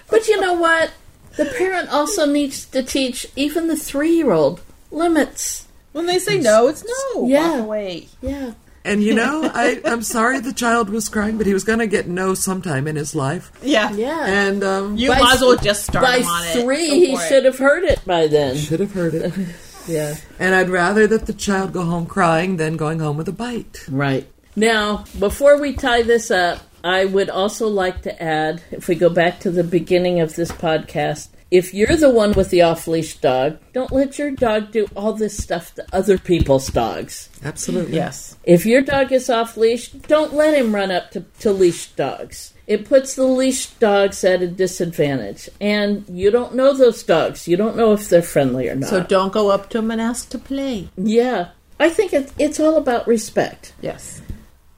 But 0.09 0.27
you 0.27 0.41
know 0.41 0.53
what? 0.55 0.91
The 1.37 1.45
parent 1.57 1.89
also 1.89 2.25
needs 2.25 2.65
to 2.67 2.83
teach 2.83 3.27
even 3.35 3.67
the 3.67 3.77
three 3.77 4.11
year 4.15 4.31
old 4.31 4.61
limits. 4.91 5.67
When 5.93 6.05
they 6.05 6.19
say 6.19 6.39
no, 6.39 6.67
it's 6.67 6.83
no. 6.85 7.27
Yeah. 7.27 7.51
Walk 7.57 7.59
away. 7.65 8.07
Yeah. 8.21 8.53
And 8.83 9.03
you 9.03 9.13
know, 9.13 9.49
I, 9.53 9.79
I'm 9.85 10.01
sorry 10.01 10.39
the 10.39 10.53
child 10.53 10.89
was 10.89 11.07
crying, 11.07 11.37
but 11.37 11.45
he 11.45 11.53
was 11.53 11.63
going 11.63 11.79
to 11.79 11.87
get 11.87 12.07
no 12.07 12.33
sometime 12.33 12.87
in 12.87 12.95
his 12.95 13.13
life. 13.13 13.51
Yeah. 13.61 13.91
Yeah. 13.93 14.25
And 14.25 14.63
um, 14.63 14.97
You 14.97 15.09
By 15.09 15.19
might 15.19 15.33
as 15.35 15.41
well 15.41 15.57
just 15.57 15.85
start 15.85 16.03
By 16.03 16.17
him 16.19 16.25
on 16.27 16.45
it. 16.47 16.61
three, 16.63 16.87
Go 16.87 16.95
he 16.95 17.17
should 17.27 17.45
have 17.45 17.57
heard 17.59 17.83
it 17.83 18.01
by 18.05 18.27
then. 18.27 18.55
should 18.57 18.79
have 18.79 18.93
heard 18.93 19.13
it. 19.13 19.33
Yeah. 19.87 20.15
And 20.37 20.53
I'd 20.53 20.69
rather 20.69 21.07
that 21.07 21.25
the 21.25 21.33
child 21.33 21.73
go 21.73 21.81
home 21.83 22.05
crying 22.05 22.57
than 22.57 22.77
going 22.77 22.99
home 22.99 23.17
with 23.17 23.27
a 23.27 23.31
bite. 23.31 23.83
Right. 23.89 24.27
Now, 24.55 25.05
before 25.17 25.59
we 25.59 25.73
tie 25.73 26.03
this 26.03 26.29
up, 26.29 26.59
I 26.83 27.05
would 27.05 27.29
also 27.29 27.67
like 27.67 28.01
to 28.03 28.23
add 28.23 28.61
if 28.71 28.87
we 28.87 28.95
go 28.95 29.09
back 29.09 29.39
to 29.41 29.51
the 29.51 29.63
beginning 29.63 30.19
of 30.19 30.35
this 30.35 30.51
podcast, 30.51 31.29
If 31.51 31.73
you're 31.73 31.97
the 31.97 32.09
one 32.09 32.31
with 32.31 32.49
the 32.49 32.61
off 32.61 32.87
leash 32.87 33.17
dog, 33.17 33.57
don't 33.73 33.91
let 33.91 34.17
your 34.17 34.31
dog 34.31 34.71
do 34.71 34.87
all 34.95 35.11
this 35.11 35.35
stuff 35.37 35.75
to 35.75 35.85
other 35.91 36.17
people's 36.17 36.67
dogs. 36.67 37.27
Absolutely. 37.43 37.95
Yes. 37.97 38.37
If 38.45 38.65
your 38.65 38.81
dog 38.81 39.11
is 39.11 39.29
off 39.29 39.57
leash, 39.57 39.89
don't 39.89 40.33
let 40.33 40.57
him 40.57 40.73
run 40.73 40.91
up 40.91 41.11
to, 41.11 41.25
to 41.41 41.51
leash 41.51 41.87
dogs. 41.87 42.53
It 42.67 42.87
puts 42.87 43.15
the 43.15 43.25
leash 43.25 43.65
dogs 43.65 44.23
at 44.23 44.41
a 44.41 44.47
disadvantage. 44.47 45.49
And 45.59 46.05
you 46.07 46.31
don't 46.31 46.55
know 46.55 46.71
those 46.73 47.03
dogs. 47.03 47.49
You 47.49 47.57
don't 47.57 47.75
know 47.75 47.91
if 47.91 48.07
they're 48.07 48.21
friendly 48.21 48.69
or 48.69 48.75
not. 48.75 48.89
So 48.89 49.03
don't 49.03 49.33
go 49.33 49.51
up 49.51 49.69
to 49.71 49.79
them 49.79 49.91
and 49.91 49.99
ask 49.99 50.29
to 50.29 50.39
play. 50.39 50.89
yeah. 50.95 51.49
I 51.81 51.89
think 51.89 52.13
it, 52.13 52.31
it's 52.37 52.59
all 52.59 52.77
about 52.77 53.07
respect. 53.07 53.73
Yes. 53.81 54.21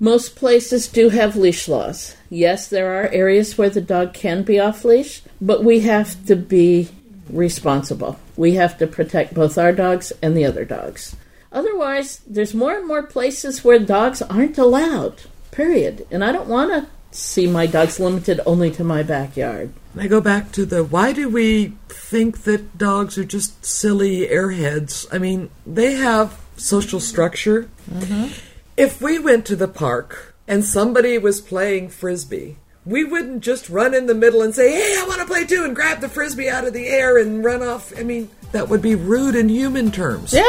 Most 0.03 0.35
places 0.35 0.89
do 0.89 1.07
have 1.07 1.37
leash 1.37 1.69
laws. 1.69 2.17
Yes, 2.29 2.67
there 2.67 2.93
are 2.93 3.07
areas 3.07 3.57
where 3.57 3.69
the 3.69 3.79
dog 3.79 4.13
can 4.13 4.43
be 4.43 4.59
off 4.59 4.83
leash, 4.83 5.21
but 5.39 5.63
we 5.63 5.79
have 5.79 6.25
to 6.25 6.35
be 6.35 6.89
responsible. 7.29 8.19
We 8.35 8.55
have 8.55 8.77
to 8.79 8.85
protect 8.85 9.33
both 9.33 9.57
our 9.57 9.71
dogs 9.71 10.11
and 10.21 10.35
the 10.35 10.43
other 10.43 10.65
dogs. 10.65 11.15
Otherwise, 11.53 12.19
there's 12.27 12.53
more 12.53 12.75
and 12.75 12.85
more 12.85 13.03
places 13.03 13.63
where 13.63 13.79
dogs 13.79 14.21
aren't 14.21 14.57
allowed, 14.57 15.21
period. 15.51 16.05
And 16.11 16.21
I 16.21 16.33
don't 16.33 16.49
want 16.49 16.71
to 16.71 17.17
see 17.17 17.47
my 17.47 17.65
dogs 17.65 17.97
limited 17.97 18.41
only 18.45 18.71
to 18.71 18.83
my 18.83 19.03
backyard. 19.03 19.71
I 19.97 20.07
go 20.07 20.19
back 20.19 20.51
to 20.51 20.65
the 20.65 20.83
why 20.83 21.13
do 21.13 21.29
we 21.29 21.77
think 21.87 22.43
that 22.43 22.77
dogs 22.77 23.17
are 23.17 23.23
just 23.23 23.63
silly 23.63 24.27
airheads? 24.27 25.07
I 25.13 25.17
mean, 25.17 25.49
they 25.65 25.93
have 25.93 26.41
social 26.57 26.99
structure. 26.99 27.69
Mm-hmm. 27.89 28.33
If 28.75 29.01
we 29.01 29.19
went 29.19 29.45
to 29.47 29.55
the 29.55 29.67
park 29.67 30.35
and 30.47 30.65
somebody 30.65 31.17
was 31.17 31.41
playing 31.41 31.89
frisbee, 31.89 32.57
we 32.85 33.03
wouldn't 33.03 33.41
just 33.43 33.69
run 33.69 33.93
in 33.93 34.07
the 34.07 34.15
middle 34.15 34.41
and 34.41 34.53
say, 34.53 34.71
"Hey, 34.71 34.97
I 34.99 35.05
want 35.07 35.21
to 35.21 35.27
play 35.27 35.45
too," 35.45 35.63
and 35.63 35.75
grab 35.75 36.01
the 36.01 36.09
frisbee 36.09 36.49
out 36.49 36.65
of 36.65 36.73
the 36.73 36.87
air 36.87 37.17
and 37.17 37.43
run 37.45 37.61
off. 37.63 37.93
I 37.97 38.03
mean, 38.03 38.29
that 38.51 38.67
would 38.69 38.81
be 38.81 38.95
rude 38.95 39.35
in 39.35 39.47
human 39.47 39.91
terms. 39.91 40.33
Yeah. 40.33 40.43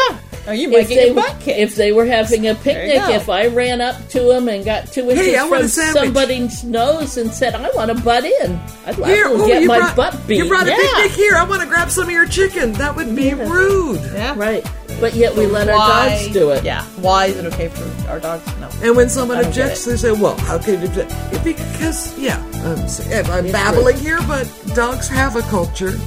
Oh, 0.46 0.52
you 0.52 0.68
might 0.68 0.80
If 0.80 0.88
get 0.88 0.94
they, 0.96 1.06
your 1.06 1.14
butt 1.14 1.40
kicked. 1.40 1.58
if 1.58 1.74
they 1.76 1.92
were 1.92 2.04
having 2.04 2.48
a 2.48 2.54
picnic, 2.54 3.00
if 3.10 3.30
I 3.30 3.46
ran 3.46 3.80
up 3.80 4.08
to 4.10 4.20
them 4.20 4.48
and 4.48 4.62
got 4.64 4.92
two 4.92 5.08
inches 5.10 5.26
Hey, 5.26 5.38
I 5.38 5.48
from 5.48 5.62
a 5.62 5.68
somebody's 5.68 6.64
nose 6.64 7.16
and 7.16 7.32
said, 7.32 7.54
"I 7.54 7.70
want 7.70 7.96
to 7.96 8.02
butt 8.02 8.24
in," 8.24 8.58
I'd 8.86 8.98
like 8.98 9.10
Here, 9.12 9.24
to 9.24 9.30
oh, 9.34 9.46
get 9.46 9.64
my 9.66 9.78
brought, 9.78 9.96
butt 9.96 10.26
beat. 10.26 10.38
You 10.38 10.48
brought 10.48 10.66
a 10.66 10.70
yeah. 10.70 10.76
picnic 10.76 11.12
here. 11.12 11.34
I 11.36 11.44
want 11.44 11.62
to 11.62 11.68
grab 11.68 11.90
some 11.90 12.04
of 12.06 12.10
your 12.10 12.26
chicken. 12.26 12.72
That 12.74 12.96
would 12.96 13.14
be 13.14 13.24
Yeah. 13.26 13.48
rude. 13.48 14.00
yeah. 14.12 14.34
Right. 14.36 14.66
But 15.00 15.14
yet 15.14 15.34
we 15.36 15.46
let 15.46 15.68
our 15.68 15.76
dogs 15.76 16.28
do 16.32 16.50
it. 16.50 16.64
Yeah. 16.64 16.82
Why 17.00 17.26
is 17.26 17.36
it 17.36 17.46
okay 17.52 17.68
for 17.68 18.08
our 18.08 18.20
dogs? 18.20 18.46
No. 18.58 18.68
And 18.82 18.96
when 18.96 19.08
someone 19.10 19.38
I 19.38 19.42
don't 19.42 19.52
get 19.54 19.62
objects, 19.64 19.84
they 19.84 19.96
say, 19.96 20.12
"Well, 20.12 20.36
how 20.38 20.58
can 20.58 20.80
you?" 20.80 20.86
object?" 20.88 21.12
Because, 21.44 22.16
yeah, 22.18 22.38
I'm, 22.64 22.78
s- 22.84 23.06
I'm 23.30 23.44
It's 23.46 23.52
babbling 23.52 23.98
here, 23.98 24.20
but 24.26 24.48
dogs 24.74 25.08
have 25.08 25.36
a 25.36 25.42
culture, 25.42 25.98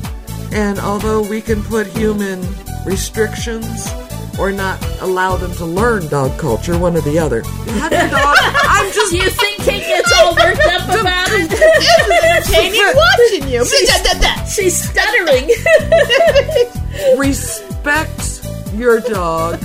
and 0.51 0.79
although 0.79 1.21
we 1.27 1.41
can 1.41 1.61
put 1.63 1.85
human 1.87 2.41
restrictions 2.85 3.87
or 4.39 4.51
not 4.51 4.77
allow 5.01 5.35
them 5.35 5.51
to 5.55 5.65
learn 5.65 6.07
dog 6.07 6.37
culture, 6.39 6.77
one 6.77 6.95
or 6.95 7.01
the 7.01 7.19
other. 7.19 7.41
Have 7.81 7.91
your 7.91 8.07
dog. 8.09 8.35
I'm 8.41 8.91
just. 8.93 9.11
Do 9.11 9.17
you 9.17 9.29
think 9.29 9.59
he 9.61 9.79
gets 9.79 10.11
all 10.21 10.33
worked 10.35 10.65
up 10.65 10.87
about 11.01 11.27
it? 11.31 11.51
Entertaining 11.51 12.95
watching 12.95 13.49
you. 13.51 13.65
She's 14.47 14.77
stuttering. 14.77 15.49
respect 17.17 18.36
your 18.77 18.99
dog 18.99 19.61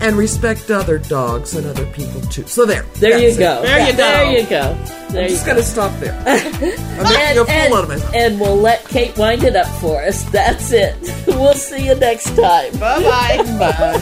and 0.00 0.16
respect 0.16 0.70
other 0.70 0.98
dogs 0.98 1.54
and 1.54 1.66
other 1.66 1.86
people 1.86 2.20
too. 2.22 2.46
So 2.46 2.66
there. 2.66 2.82
There 2.94 3.18
you 3.18 3.32
That's 3.32 3.36
it. 3.36 3.40
go. 3.40 3.62
There 3.62 3.80
you 3.86 3.92
go. 3.92 3.96
There 3.96 4.32
you 4.40 4.42
go. 4.46 4.84
There 5.12 5.22
I'm 5.24 5.28
just 5.28 5.46
go. 5.46 5.52
going 5.52 5.62
to 5.62 5.68
stop 5.68 6.00
there. 6.00 6.14
I'm 6.26 7.02
making 7.04 7.16
And, 7.16 7.38
a 7.38 7.44
fool 7.44 7.50
and- 7.54 7.74
out 7.74 7.82
of 7.84 7.88
myself. 7.88 8.14
and 8.14 8.40
we'll 8.40 8.56
let 8.56 8.84
Kate 8.88 9.16
wind 9.16 9.44
it 9.44 9.54
up 9.56 9.66
for 9.80 10.02
us. 10.02 10.22
That's 10.30 10.72
it. 10.72 10.96
We'll 11.26 11.54
see 11.54 11.86
you 11.86 11.94
next 11.96 12.36
time. 12.36 12.72
Bye 12.78 13.02
bye. 13.02 13.36
Bye. 13.58 13.98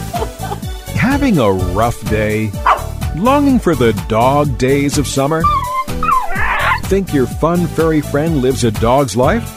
Having 0.94 1.38
a 1.38 1.50
rough 1.52 1.98
day? 2.10 2.50
Longing 3.16 3.58
for 3.58 3.74
the 3.74 3.92
dog 4.08 4.58
days 4.58 4.98
of 4.98 5.06
summer? 5.06 5.42
Think 6.84 7.12
your 7.14 7.26
fun 7.26 7.66
furry 7.68 8.00
friend 8.02 8.42
lives 8.42 8.64
a 8.64 8.70
dog's 8.72 9.16
life? 9.16 9.56